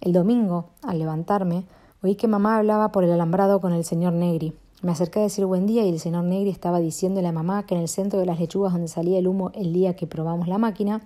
El 0.00 0.12
domingo, 0.12 0.70
al 0.82 0.98
levantarme, 0.98 1.64
oí 2.02 2.14
que 2.14 2.28
mamá 2.28 2.56
hablaba 2.56 2.92
por 2.92 3.04
el 3.04 3.12
alambrado 3.12 3.60
con 3.60 3.72
el 3.72 3.84
señor 3.84 4.14
Negri. 4.14 4.54
Me 4.82 4.92
acerqué 4.92 5.18
a 5.18 5.24
decir 5.24 5.44
buen 5.44 5.66
día 5.66 5.84
y 5.84 5.90
el 5.90 6.00
señor 6.00 6.24
Negri 6.24 6.48
estaba 6.48 6.80
diciéndole 6.80 7.28
a 7.28 7.32
mamá 7.32 7.66
que 7.66 7.74
en 7.74 7.82
el 7.82 7.88
centro 7.88 8.18
de 8.18 8.24
las 8.24 8.40
lechugas 8.40 8.72
donde 8.72 8.88
salía 8.88 9.18
el 9.18 9.28
humo 9.28 9.50
el 9.54 9.74
día 9.74 9.94
que 9.94 10.06
probamos 10.06 10.48
la 10.48 10.56
máquina, 10.56 11.02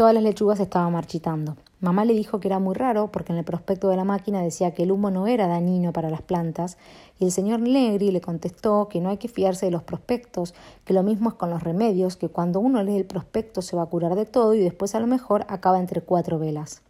todas 0.00 0.14
las 0.14 0.22
lechugas 0.22 0.58
estaban 0.60 0.94
marchitando. 0.94 1.58
Mamá 1.80 2.06
le 2.06 2.14
dijo 2.14 2.40
que 2.40 2.48
era 2.48 2.58
muy 2.58 2.74
raro 2.74 3.12
porque 3.12 3.32
en 3.34 3.38
el 3.38 3.44
prospecto 3.44 3.90
de 3.90 3.98
la 3.98 4.04
máquina 4.04 4.40
decía 4.40 4.72
que 4.72 4.84
el 4.84 4.92
humo 4.92 5.10
no 5.10 5.26
era 5.26 5.46
dañino 5.46 5.92
para 5.92 6.08
las 6.08 6.22
plantas 6.22 6.78
y 7.18 7.26
el 7.26 7.32
señor 7.32 7.60
Negri 7.60 8.10
le 8.10 8.22
contestó 8.22 8.88
que 8.88 9.02
no 9.02 9.10
hay 9.10 9.18
que 9.18 9.28
fiarse 9.28 9.66
de 9.66 9.72
los 9.72 9.82
prospectos, 9.82 10.54
que 10.86 10.94
lo 10.94 11.02
mismo 11.02 11.28
es 11.28 11.34
con 11.34 11.50
los 11.50 11.62
remedios, 11.62 12.16
que 12.16 12.30
cuando 12.30 12.60
uno 12.60 12.82
lee 12.82 12.96
el 12.96 13.04
prospecto 13.04 13.60
se 13.60 13.76
va 13.76 13.82
a 13.82 13.90
curar 13.90 14.14
de 14.14 14.24
todo 14.24 14.54
y 14.54 14.60
después 14.60 14.94
a 14.94 15.00
lo 15.00 15.06
mejor 15.06 15.44
acaba 15.50 15.78
entre 15.78 16.00
cuatro 16.00 16.38
velas. 16.38 16.80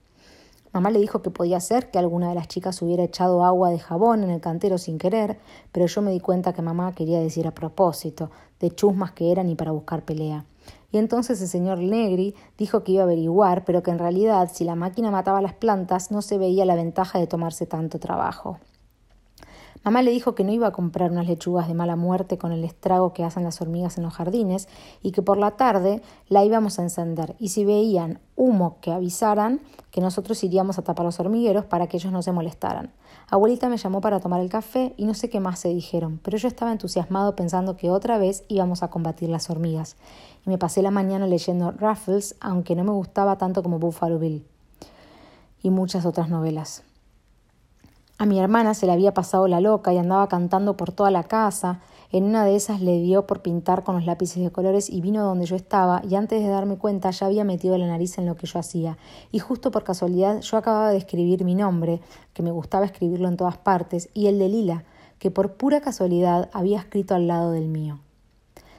Mamá 0.72 0.90
le 0.90 1.00
dijo 1.00 1.20
que 1.20 1.30
podía 1.30 1.58
ser 1.58 1.90
que 1.90 1.98
alguna 1.98 2.28
de 2.28 2.36
las 2.36 2.46
chicas 2.46 2.80
hubiera 2.80 3.02
echado 3.02 3.44
agua 3.44 3.70
de 3.70 3.80
jabón 3.80 4.22
en 4.22 4.30
el 4.30 4.40
cantero 4.40 4.78
sin 4.78 4.98
querer, 4.98 5.38
pero 5.72 5.86
yo 5.86 6.00
me 6.00 6.12
di 6.12 6.20
cuenta 6.20 6.52
que 6.52 6.62
mamá 6.62 6.94
quería 6.94 7.18
decir 7.18 7.48
a 7.48 7.54
propósito, 7.54 8.30
de 8.60 8.70
chusmas 8.70 9.10
que 9.12 9.32
eran 9.32 9.48
y 9.48 9.56
para 9.56 9.72
buscar 9.72 10.04
pelea. 10.04 10.44
Y 10.92 10.98
entonces 10.98 11.40
el 11.40 11.48
señor 11.48 11.78
Negri 11.78 12.34
dijo 12.56 12.84
que 12.84 12.92
iba 12.92 13.02
a 13.02 13.04
averiguar, 13.04 13.64
pero 13.64 13.82
que 13.82 13.90
en 13.90 13.98
realidad 13.98 14.50
si 14.52 14.64
la 14.64 14.76
máquina 14.76 15.10
mataba 15.10 15.40
las 15.40 15.54
plantas 15.54 16.10
no 16.10 16.22
se 16.22 16.38
veía 16.38 16.64
la 16.64 16.76
ventaja 16.76 17.18
de 17.18 17.26
tomarse 17.26 17.66
tanto 17.66 17.98
trabajo. 17.98 18.58
Mamá 19.82 20.02
le 20.02 20.10
dijo 20.10 20.34
que 20.34 20.44
no 20.44 20.52
iba 20.52 20.66
a 20.66 20.72
comprar 20.72 21.10
unas 21.10 21.26
lechugas 21.26 21.66
de 21.66 21.74
mala 21.74 21.96
muerte 21.96 22.36
con 22.36 22.52
el 22.52 22.64
estrago 22.64 23.14
que 23.14 23.24
hacen 23.24 23.44
las 23.44 23.60
hormigas 23.62 23.96
en 23.96 24.04
los 24.04 24.12
jardines 24.12 24.68
y 25.02 25.12
que 25.12 25.22
por 25.22 25.38
la 25.38 25.52
tarde 25.52 26.02
la 26.28 26.44
íbamos 26.44 26.78
a 26.78 26.82
encender 26.82 27.34
y 27.38 27.48
si 27.48 27.64
veían 27.64 28.20
humo 28.36 28.76
que 28.82 28.92
avisaran 28.92 29.60
que 29.90 30.02
nosotros 30.02 30.44
iríamos 30.44 30.78
a 30.78 30.82
tapar 30.82 31.06
los 31.06 31.18
hormigueros 31.18 31.64
para 31.64 31.86
que 31.86 31.96
ellos 31.96 32.12
no 32.12 32.22
se 32.22 32.32
molestaran. 32.32 32.92
Abuelita 33.30 33.68
me 33.68 33.78
llamó 33.78 34.00
para 34.00 34.20
tomar 34.20 34.40
el 34.40 34.50
café 34.50 34.92
y 34.96 35.06
no 35.06 35.14
sé 35.14 35.30
qué 35.30 35.40
más 35.40 35.60
se 35.60 35.68
dijeron, 35.68 36.20
pero 36.22 36.36
yo 36.36 36.48
estaba 36.48 36.72
entusiasmado 36.72 37.34
pensando 37.34 37.76
que 37.76 37.90
otra 37.90 38.18
vez 38.18 38.44
íbamos 38.48 38.82
a 38.82 38.88
combatir 38.88 39.30
las 39.30 39.48
hormigas 39.48 39.96
y 40.44 40.50
me 40.50 40.58
pasé 40.58 40.82
la 40.82 40.90
mañana 40.90 41.26
leyendo 41.26 41.70
Raffles, 41.70 42.36
aunque 42.40 42.74
no 42.74 42.84
me 42.84 42.92
gustaba 42.92 43.38
tanto 43.38 43.62
como 43.62 43.78
Buffalo 43.78 44.18
Bill 44.18 44.44
y 45.62 45.70
muchas 45.70 46.04
otras 46.04 46.28
novelas. 46.28 46.82
A 48.20 48.26
mi 48.26 48.38
hermana 48.38 48.74
se 48.74 48.84
le 48.84 48.92
había 48.92 49.14
pasado 49.14 49.48
la 49.48 49.62
loca 49.62 49.94
y 49.94 49.96
andaba 49.96 50.28
cantando 50.28 50.76
por 50.76 50.92
toda 50.92 51.10
la 51.10 51.22
casa. 51.22 51.80
En 52.12 52.24
una 52.24 52.44
de 52.44 52.54
esas 52.54 52.82
le 52.82 53.00
dio 53.00 53.26
por 53.26 53.40
pintar 53.40 53.82
con 53.82 53.94
los 53.94 54.04
lápices 54.04 54.44
de 54.44 54.50
colores 54.50 54.90
y 54.90 55.00
vino 55.00 55.24
donde 55.24 55.46
yo 55.46 55.56
estaba 55.56 56.02
y 56.06 56.16
antes 56.16 56.42
de 56.42 56.48
darme 56.50 56.76
cuenta 56.76 57.12
ya 57.12 57.24
había 57.24 57.44
metido 57.44 57.78
la 57.78 57.86
nariz 57.86 58.18
en 58.18 58.26
lo 58.26 58.36
que 58.36 58.46
yo 58.46 58.58
hacía. 58.58 58.98
Y 59.32 59.38
justo 59.38 59.70
por 59.70 59.84
casualidad 59.84 60.42
yo 60.42 60.58
acababa 60.58 60.90
de 60.90 60.98
escribir 60.98 61.44
mi 61.44 61.54
nombre, 61.54 62.02
que 62.34 62.42
me 62.42 62.50
gustaba 62.50 62.84
escribirlo 62.84 63.26
en 63.26 63.38
todas 63.38 63.56
partes, 63.56 64.10
y 64.12 64.26
el 64.26 64.38
de 64.38 64.50
Lila, 64.50 64.84
que 65.18 65.30
por 65.30 65.54
pura 65.54 65.80
casualidad 65.80 66.50
había 66.52 66.78
escrito 66.78 67.14
al 67.14 67.26
lado 67.26 67.52
del 67.52 67.68
mío. 67.68 68.00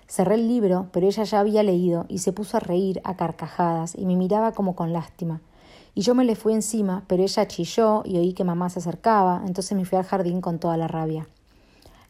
Cerré 0.07 0.35
el 0.35 0.47
libro, 0.47 0.89
pero 0.91 1.07
ella 1.07 1.23
ya 1.23 1.39
había 1.39 1.63
leído 1.63 2.05
y 2.09 2.19
se 2.19 2.31
puso 2.31 2.57
a 2.57 2.59
reír 2.59 3.01
a 3.05 3.15
carcajadas 3.15 3.95
y 3.97 4.05
me 4.05 4.15
miraba 4.15 4.51
como 4.51 4.75
con 4.75 4.93
lástima 4.93 5.41
y 5.93 6.01
yo 6.01 6.15
me 6.15 6.23
le 6.23 6.35
fui 6.35 6.53
encima, 6.53 7.03
pero 7.07 7.23
ella 7.23 7.47
chilló 7.47 8.03
y 8.05 8.17
oí 8.17 8.33
que 8.33 8.43
mamá 8.43 8.69
se 8.69 8.79
acercaba, 8.79 9.41
entonces 9.45 9.77
me 9.77 9.85
fui 9.85 9.97
al 9.97 10.05
jardín 10.05 10.39
con 10.41 10.59
toda 10.59 10.77
la 10.77 10.87
rabia. 10.87 11.27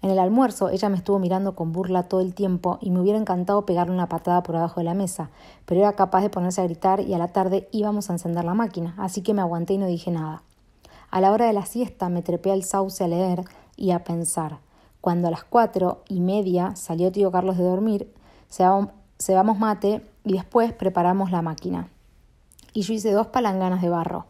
En 0.03 0.09
el 0.09 0.19
almuerzo 0.19 0.69
ella 0.69 0.89
me 0.89 0.97
estuvo 0.97 1.19
mirando 1.19 1.55
con 1.55 1.71
burla 1.71 2.03
todo 2.03 2.21
el 2.21 2.33
tiempo 2.33 2.77
y 2.81 2.89
me 2.89 2.99
hubiera 2.99 3.19
encantado 3.19 3.65
pegarle 3.65 3.93
una 3.93 4.09
patada 4.09 4.41
por 4.43 4.55
abajo 4.55 4.79
de 4.79 4.85
la 4.85 4.93
mesa, 4.93 5.29
pero 5.65 5.81
era 5.81 5.93
capaz 5.93 6.21
de 6.21 6.29
ponerse 6.29 6.61
a 6.61 6.65
gritar 6.65 7.01
y 7.01 7.13
a 7.13 7.17
la 7.17 7.29
tarde 7.29 7.67
íbamos 7.71 8.09
a 8.09 8.13
encender 8.13 8.45
la 8.45 8.53
máquina, 8.53 8.95
así 8.97 9.21
que 9.21 9.33
me 9.33 9.41
aguanté 9.41 9.73
y 9.73 9.77
no 9.77 9.87
dije 9.87 10.11
nada. 10.11 10.43
A 11.09 11.21
la 11.21 11.31
hora 11.31 11.45
de 11.45 11.53
la 11.53 11.65
siesta 11.65 12.09
me 12.09 12.21
trepé 12.21 12.51
al 12.51 12.63
sauce 12.63 13.03
a 13.03 13.07
leer 13.07 13.43
y 13.75 13.91
a 13.91 14.03
pensar. 14.03 14.59
Cuando 15.01 15.27
a 15.27 15.31
las 15.31 15.43
cuatro 15.43 16.03
y 16.07 16.19
media 16.19 16.75
salió 16.75 17.11
tío 17.11 17.31
Carlos 17.31 17.57
de 17.57 17.63
dormir, 17.63 18.13
cebamos 18.49 19.59
mate 19.59 20.03
y 20.23 20.33
después 20.33 20.71
preparamos 20.73 21.31
la 21.31 21.41
máquina 21.41 21.89
y 22.73 22.81
yo 22.81 22.93
hice 22.93 23.11
dos 23.11 23.27
palanganas 23.27 23.81
de 23.81 23.89
barro. 23.89 24.25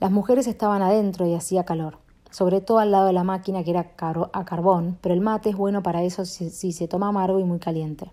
Las 0.00 0.10
mujeres 0.10 0.46
estaban 0.46 0.82
adentro 0.82 1.26
y 1.26 1.34
hacía 1.34 1.64
calor, 1.64 1.98
sobre 2.30 2.60
todo 2.60 2.78
al 2.78 2.90
lado 2.90 3.06
de 3.06 3.12
la 3.12 3.24
máquina 3.24 3.62
que 3.64 3.70
era 3.70 3.92
a 4.32 4.44
carbón, 4.44 4.98
pero 5.00 5.14
el 5.14 5.20
mate 5.20 5.50
es 5.50 5.56
bueno 5.56 5.82
para 5.82 6.02
eso 6.02 6.24
si, 6.24 6.72
se 6.72 6.88
toma 6.88 7.08
amargo 7.08 7.38
y 7.38 7.44
muy 7.44 7.58
caliente. 7.58 8.12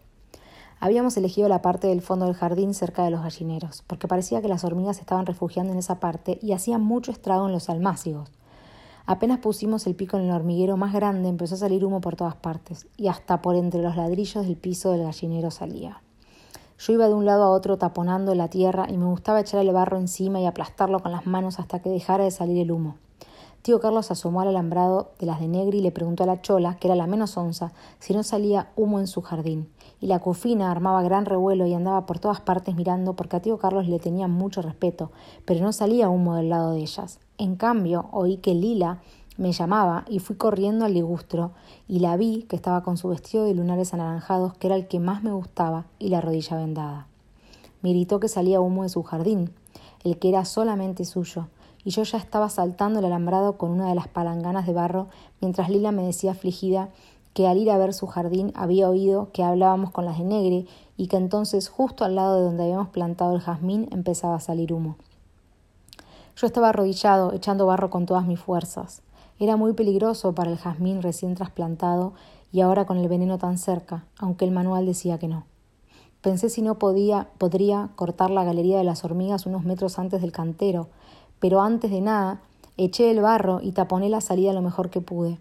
Habíamos 0.80 1.18
elegido 1.18 1.50
la 1.50 1.62
parte 1.62 1.88
del 1.88 2.02
fondo 2.02 2.26
del 2.26 2.36
jardín 2.36 2.74
cerca 2.74 3.04
de 3.04 3.10
los 3.10 3.22
gallineros, 3.22 3.84
porque 3.88 4.08
parecía 4.08 4.42
que 4.42 4.48
las 4.48 4.64
hormigas 4.64 5.00
estaban 5.00 5.26
refugiando 5.26 5.74
en 5.74 5.80
esa 5.80 6.00
parte 6.00 6.38
y 6.42 6.52
hacían 6.52 6.84
mucho 6.84 7.12
estrago 7.12 7.48
en 7.48 7.54
los 7.54 7.70
almácigos. 7.70 8.32
Apenas 9.06 9.40
pusimos 9.40 9.88
el 9.88 9.96
pico 9.96 10.18
en 10.18 10.26
el 10.26 10.32
hormiguero 10.32 10.76
más 10.76 10.94
grande 10.94 11.30
empezó 11.30 11.56
a 11.56 11.60
salir 11.60 11.86
humo 11.86 12.02
por 12.02 12.16
todas 12.16 12.36
partes, 12.36 12.88
y 12.98 13.08
hasta 13.08 13.42
por 13.42 13.56
entre 13.56 13.82
los 13.82 13.96
ladrillos 13.96 14.46
del 14.46 14.58
piso 14.58 14.92
del 14.92 15.04
gallinero 15.04 15.50
salía. 15.52 16.02
Yo 16.80 16.94
iba 16.94 17.08
de 17.08 17.14
un 17.16 17.26
lado 17.26 17.44
a 17.44 17.50
otro 17.50 17.78
taponando 17.78 18.36
la 18.36 18.50
tierra 18.50 18.86
y 18.88 18.98
me 18.98 19.06
gustaba 19.06 19.40
echar 19.40 19.60
el 19.62 19.74
barro 19.74 19.98
encima 19.98 20.40
y 20.40 20.46
aplastarlo 20.46 21.00
con 21.00 21.12
las 21.12 21.26
manos 21.26 21.60
hasta 21.60 21.82
que 21.82 21.90
dejara 21.90 22.24
de 22.24 22.32
salir 22.32 22.62
el 22.62 22.72
humo. 22.72 22.98
Tío 23.64 23.80
Carlos 23.80 24.12
asomó 24.12 24.42
al 24.42 24.50
alambrado 24.50 25.12
de 25.20 25.26
las 25.26 25.40
de 25.40 25.48
Negri 25.48 25.80
y 25.80 25.82
le 25.82 25.92
preguntó 25.92 26.24
a 26.24 26.28
la 26.28 26.42
chola, 26.42 26.78
que 26.80 26.88
era 26.88 26.96
la 26.96 27.08
menos 27.08 27.36
onza, 27.36 27.74
si 28.00 28.14
no 28.14 28.24
salía 28.24 28.70
humo 28.76 29.00
en 29.00 29.08
su 29.08 29.22
jardín. 29.22 29.70
Y 30.00 30.08
la 30.08 30.20
cufina 30.20 30.72
armaba 30.72 31.02
gran 31.02 31.26
revuelo 31.26 31.66
y 31.66 31.74
andaba 31.74 32.06
por 32.06 32.20
todas 32.20 32.40
partes 32.40 32.76
mirando 32.76 33.16
porque 33.16 33.38
a 33.38 33.42
tío 33.42 33.58
Carlos 33.58 33.88
le 33.88 34.00
tenía 34.00 34.28
mucho 34.28 34.62
respeto, 34.62 35.12
pero 35.46 35.62
no 35.62 35.74
salía 35.74 36.10
humo 36.10 36.36
del 36.36 36.50
lado 36.50 36.72
de 36.72 36.80
ellas. 36.80 37.20
En 37.40 37.56
cambio, 37.56 38.08
oí 38.12 38.38
que 38.38 38.54
Lila 38.54 39.02
me 39.38 39.52
llamaba 39.52 40.04
y 40.08 40.20
fui 40.20 40.36
corriendo 40.36 40.86
al 40.86 40.94
ligustro 40.94 41.52
y 41.88 42.00
la 42.00 42.18
vi 42.18 42.44
que 42.44 42.56
estaba 42.56 42.84
con 42.84 42.98
su 42.98 43.08
vestido 43.08 43.46
de 43.46 43.54
lunares 43.54 43.94
anaranjados, 43.94 44.56
que 44.56 44.68
era 44.68 44.76
el 44.76 44.88
que 44.88 45.00
más 45.00 45.24
me 45.24 45.32
gustaba, 45.32 45.86
y 46.00 46.10
la 46.10 46.22
rodilla 46.22 46.58
vendada. 46.58 47.08
Me 47.82 47.92
gritó 47.92 48.20
que 48.20 48.28
salía 48.28 48.60
humo 48.60 48.84
de 48.84 48.90
su 48.90 49.04
jardín, 49.04 49.52
el 50.04 50.18
que 50.18 50.30
era 50.30 50.44
solamente 50.46 51.06
suyo, 51.06 51.48
y 51.84 51.92
yo 51.92 52.04
ya 52.04 52.18
estaba 52.18 52.50
saltando 52.50 53.00
el 53.00 53.06
alambrado 53.06 53.58
con 53.58 53.72
una 53.72 53.88
de 53.90 53.96
las 53.96 54.08
palanganas 54.08 54.66
de 54.66 54.74
barro, 54.74 55.08
mientras 55.40 55.70
Lila 55.70 55.92
me 55.92 56.04
decía 56.04 56.32
afligida 56.32 56.90
que 57.34 57.48
al 57.48 57.60
ir 57.60 57.70
a 57.70 57.78
ver 57.78 57.94
su 57.94 58.08
jardín 58.08 58.52
había 58.56 58.90
oído 58.90 59.32
que 59.32 59.44
hablábamos 59.44 59.92
con 59.92 60.06
las 60.06 60.18
de 60.18 60.24
Negre 60.24 60.66
y 60.98 61.08
que 61.08 61.18
entonces 61.18 61.70
justo 61.70 62.04
al 62.04 62.16
lado 62.16 62.38
de 62.38 62.42
donde 62.42 62.64
habíamos 62.64 62.90
plantado 62.90 63.36
el 63.36 63.42
jazmín 63.42 63.88
empezaba 63.92 64.36
a 64.36 64.40
salir 64.40 64.74
humo. 64.74 64.98
Yo 66.36 66.48
estaba 66.48 66.70
arrodillado, 66.70 67.34
echando 67.34 67.68
barro 67.68 67.92
con 67.92 68.08
todas 68.08 68.26
mis 68.26 68.40
fuerzas. 68.40 69.04
Era 69.40 69.56
muy 69.56 69.74
peligroso 69.74 70.34
para 70.34 70.50
el 70.50 70.58
jazmín 70.58 71.02
recién 71.02 71.36
trasplantado 71.36 72.14
y 72.52 72.62
ahora 72.62 72.86
con 72.86 72.98
el 72.98 73.08
veneno 73.08 73.38
tan 73.38 73.58
cerca, 73.58 74.06
aunque 74.18 74.46
el 74.46 74.52
manual 74.52 74.86
decía 74.86 75.20
que 75.20 75.28
no. 75.28 75.44
Pensé 76.22 76.50
si 76.50 76.62
no 76.62 76.80
podía, 76.80 77.30
podría 77.38 77.90
cortar 77.96 78.32
la 78.32 78.44
galería 78.44 78.80
de 78.80 78.84
las 78.84 79.04
hormigas 79.06 79.46
unos 79.46 79.64
metros 79.64 80.00
antes 80.00 80.22
del 80.22 80.32
cantero, 80.32 80.88
pero 81.40 81.62
antes 81.62 81.92
de 81.92 82.02
nada 82.02 82.42
eché 82.78 83.12
el 83.12 83.22
barro 83.22 83.60
y 83.62 83.74
taponé 83.74 84.10
la 84.10 84.22
salida 84.22 84.54
lo 84.54 84.64
mejor 84.64 84.90
que 84.90 85.02
pude. 85.02 85.38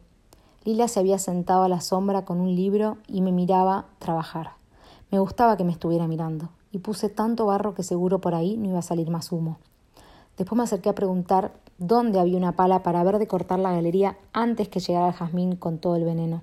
Lila 0.65 0.89
se 0.89 1.01
había 1.01 1.19
sentado 1.19 1.63
a 1.63 1.69
la 1.69 1.81
sombra 1.81 2.25
con 2.25 2.41
un 2.41 2.55
libro 2.55 2.99
y 3.09 3.23
me 3.23 3.33
miraba 3.33 3.87
trabajar. 3.99 4.51
Me 5.11 5.19
gustaba 5.19 5.57
que 5.57 5.65
me 5.65 5.73
estuviera 5.73 6.07
mirando, 6.07 6.51
y 6.73 6.79
puse 6.79 7.09
tanto 7.09 7.47
barro 7.47 7.75
que 7.75 7.83
seguro 7.83 8.21
por 8.21 8.35
ahí 8.35 8.57
no 8.57 8.69
iba 8.69 8.81
a 8.81 8.83
salir 8.83 9.09
más 9.09 9.33
humo. 9.33 9.59
Después 10.37 10.57
me 10.59 10.65
acerqué 10.65 10.91
a 10.91 10.95
preguntar 10.95 11.53
dónde 11.79 12.19
había 12.19 12.37
una 12.37 12.57
pala 12.57 12.83
para 12.83 13.03
ver 13.05 13.19
de 13.19 13.27
cortar 13.27 13.59
la 13.59 13.73
galería 13.73 14.17
antes 14.33 14.69
que 14.69 14.81
llegara 14.81 15.09
el 15.09 15.15
jazmín 15.15 15.57
con 15.57 15.79
todo 15.79 15.97
el 15.97 16.05
veneno. 16.05 16.43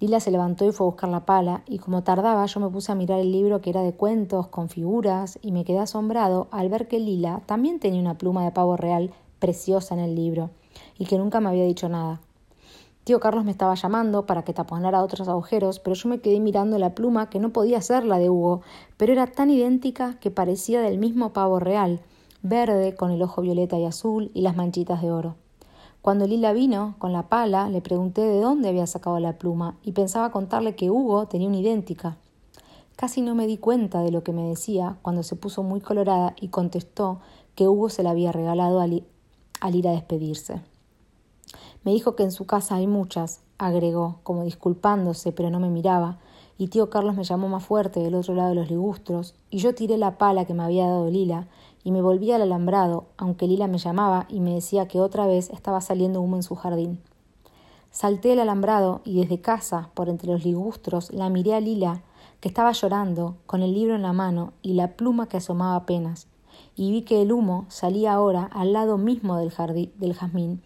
Lila 0.00 0.18
se 0.18 0.32
levantó 0.32 0.66
y 0.66 0.72
fue 0.72 0.84
a 0.86 0.90
buscar 0.90 1.10
la 1.10 1.24
pala, 1.24 1.62
y 1.66 1.78
como 1.78 2.02
tardaba 2.02 2.44
yo 2.46 2.58
me 2.58 2.68
puse 2.68 2.90
a 2.90 2.96
mirar 2.96 3.20
el 3.20 3.30
libro 3.30 3.60
que 3.60 3.70
era 3.70 3.82
de 3.82 3.92
cuentos, 3.92 4.48
con 4.48 4.68
figuras, 4.68 5.38
y 5.42 5.52
me 5.52 5.64
quedé 5.64 5.78
asombrado 5.78 6.48
al 6.50 6.68
ver 6.68 6.88
que 6.88 6.98
Lila 6.98 7.42
también 7.46 7.78
tenía 7.78 8.00
una 8.00 8.18
pluma 8.18 8.44
de 8.44 8.50
pavo 8.50 8.76
real 8.76 9.12
preciosa 9.38 9.94
en 9.94 10.00
el 10.00 10.16
libro, 10.16 10.50
y 10.98 11.06
que 11.06 11.18
nunca 11.18 11.40
me 11.40 11.50
había 11.50 11.64
dicho 11.64 11.88
nada. 11.88 12.20
Tío 13.04 13.20
Carlos 13.20 13.44
me 13.44 13.50
estaba 13.50 13.74
llamando 13.74 14.26
para 14.26 14.42
que 14.42 14.52
taponara 14.52 15.02
otros 15.02 15.28
agujeros, 15.28 15.78
pero 15.78 15.94
yo 15.94 16.08
me 16.08 16.20
quedé 16.20 16.40
mirando 16.40 16.78
la 16.78 16.94
pluma 16.94 17.30
que 17.30 17.38
no 17.38 17.50
podía 17.50 17.80
ser 17.80 18.04
la 18.04 18.18
de 18.18 18.30
Hugo, 18.30 18.62
pero 18.96 19.12
era 19.12 19.26
tan 19.26 19.50
idéntica 19.50 20.18
que 20.20 20.30
parecía 20.30 20.80
del 20.80 20.98
mismo 20.98 21.32
pavo 21.32 21.60
real, 21.60 22.00
verde 22.42 22.94
con 22.94 23.10
el 23.10 23.22
ojo 23.22 23.40
violeta 23.42 23.78
y 23.78 23.84
azul 23.84 24.30
y 24.34 24.42
las 24.42 24.56
manchitas 24.56 25.00
de 25.00 25.12
oro. 25.12 25.36
Cuando 26.02 26.26
Lila 26.26 26.52
vino 26.52 26.96
con 26.98 27.12
la 27.12 27.28
pala, 27.28 27.68
le 27.68 27.80
pregunté 27.80 28.22
de 28.22 28.40
dónde 28.40 28.68
había 28.68 28.88
sacado 28.88 29.20
la 29.20 29.38
pluma 29.38 29.76
y 29.84 29.92
pensaba 29.92 30.32
contarle 30.32 30.74
que 30.74 30.90
Hugo 30.90 31.26
tenía 31.26 31.46
una 31.46 31.58
idéntica. 31.58 32.16
Casi 32.96 33.22
no 33.22 33.36
me 33.36 33.46
di 33.46 33.56
cuenta 33.56 34.00
de 34.00 34.10
lo 34.10 34.24
que 34.24 34.32
me 34.32 34.48
decía 34.48 34.96
cuando 35.02 35.22
se 35.22 35.36
puso 35.36 35.62
muy 35.62 35.80
colorada 35.80 36.34
y 36.40 36.48
contestó 36.48 37.20
que 37.54 37.68
Hugo 37.68 37.88
se 37.88 38.02
la 38.02 38.10
había 38.10 38.32
regalado 38.32 38.80
al, 38.80 38.92
ir 38.92 39.88
a 39.88 39.92
despedirse. 39.92 40.60
Me 41.84 41.92
dijo 41.92 42.16
que 42.16 42.24
en 42.24 42.32
su 42.32 42.46
casa 42.46 42.76
hay 42.76 42.88
muchas, 42.88 43.40
agregó, 43.58 44.18
como 44.24 44.44
disculpándose, 44.44 45.30
pero 45.32 45.50
no 45.50 45.60
me 45.60 45.70
miraba, 45.70 46.18
y 46.58 46.68
tío 46.68 46.90
Carlos 46.90 47.16
me 47.16 47.24
llamó 47.24 47.48
más 47.48 47.64
fuerte 47.64 48.00
del 48.00 48.14
otro 48.14 48.34
lado 48.34 48.50
de 48.50 48.54
los 48.56 48.70
ligustros, 48.70 49.34
y 49.50 49.58
yo 49.58 49.74
tiré 49.74 49.98
la 49.98 50.18
pala 50.18 50.44
que 50.44 50.54
me 50.54 50.62
había 50.62 50.86
dado 50.86 51.10
Lila, 51.10 51.48
y 51.84 51.90
me 51.90 52.02
volví 52.02 52.32
al 52.32 52.42
alambrado, 52.42 53.06
aunque 53.16 53.46
Lila 53.46 53.66
me 53.66 53.78
llamaba 53.78 54.26
y 54.28 54.40
me 54.40 54.54
decía 54.54 54.86
que 54.86 55.00
otra 55.00 55.26
vez 55.26 55.50
estaba 55.50 55.80
saliendo 55.80 56.20
humo 56.20 56.36
en 56.36 56.42
su 56.42 56.54
jardín. 56.54 57.00
Salté 57.90 58.32
el 58.32 58.40
alambrado 58.40 59.00
y 59.04 59.20
desde 59.20 59.40
casa, 59.40 59.90
por 59.94 60.08
entre 60.08 60.32
los 60.32 60.44
ligustros, 60.44 61.12
la 61.12 61.28
miré 61.28 61.54
a 61.54 61.60
Lila, 61.60 62.02
que 62.40 62.48
estaba 62.48 62.72
llorando, 62.72 63.36
con 63.46 63.62
el 63.62 63.74
libro 63.74 63.94
en 63.94 64.02
la 64.02 64.12
mano 64.12 64.52
y 64.62 64.74
la 64.74 64.96
pluma 64.96 65.28
que 65.28 65.36
asomaba 65.36 65.76
apenas, 65.76 66.26
y 66.74 66.90
vi 66.90 67.02
que 67.02 67.20
el 67.20 67.32
humo 67.32 67.66
salía 67.68 68.12
ahora 68.12 68.44
al 68.52 68.72
lado 68.72 68.96
mismo 68.96 69.36
del, 69.36 69.50
jardín, 69.50 69.92
del 69.96 70.14
jazmín, 70.14 70.62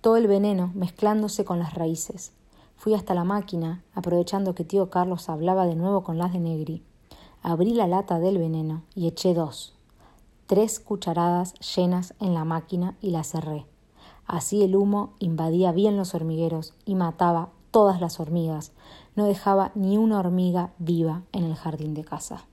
todo 0.00 0.16
el 0.16 0.26
veneno 0.26 0.70
mezclándose 0.74 1.44
con 1.44 1.58
las 1.58 1.74
raíces. 1.74 2.32
Fui 2.76 2.94
hasta 2.94 3.12
la 3.12 3.24
máquina, 3.24 3.82
aprovechando 3.94 4.54
que 4.54 4.64
tío 4.64 4.88
Carlos 4.88 5.28
hablaba 5.28 5.66
de 5.66 5.76
nuevo 5.76 6.02
con 6.02 6.16
las 6.16 6.32
de 6.32 6.38
Negri. 6.38 6.82
Abrí 7.42 7.74
la 7.74 7.86
lata 7.86 8.18
del 8.18 8.38
veneno 8.38 8.82
y 8.94 9.06
eché 9.06 9.34
dos 9.34 9.74
tres 10.50 10.80
cucharadas 10.80 11.54
llenas 11.76 12.14
en 12.18 12.34
la 12.34 12.44
máquina 12.44 12.96
y 13.00 13.10
la 13.10 13.22
cerré. 13.22 13.66
Así 14.26 14.64
el 14.64 14.74
humo 14.74 15.14
invadía 15.20 15.70
bien 15.70 15.96
los 15.96 16.12
hormigueros 16.12 16.74
y 16.84 16.96
mataba 16.96 17.50
todas 17.70 18.00
las 18.00 18.18
hormigas. 18.18 18.72
No 19.14 19.26
dejaba 19.26 19.70
ni 19.76 19.96
una 19.96 20.18
hormiga 20.18 20.72
viva 20.78 21.22
en 21.30 21.44
el 21.44 21.54
jardín 21.54 21.94
de 21.94 22.02
casa. 22.02 22.48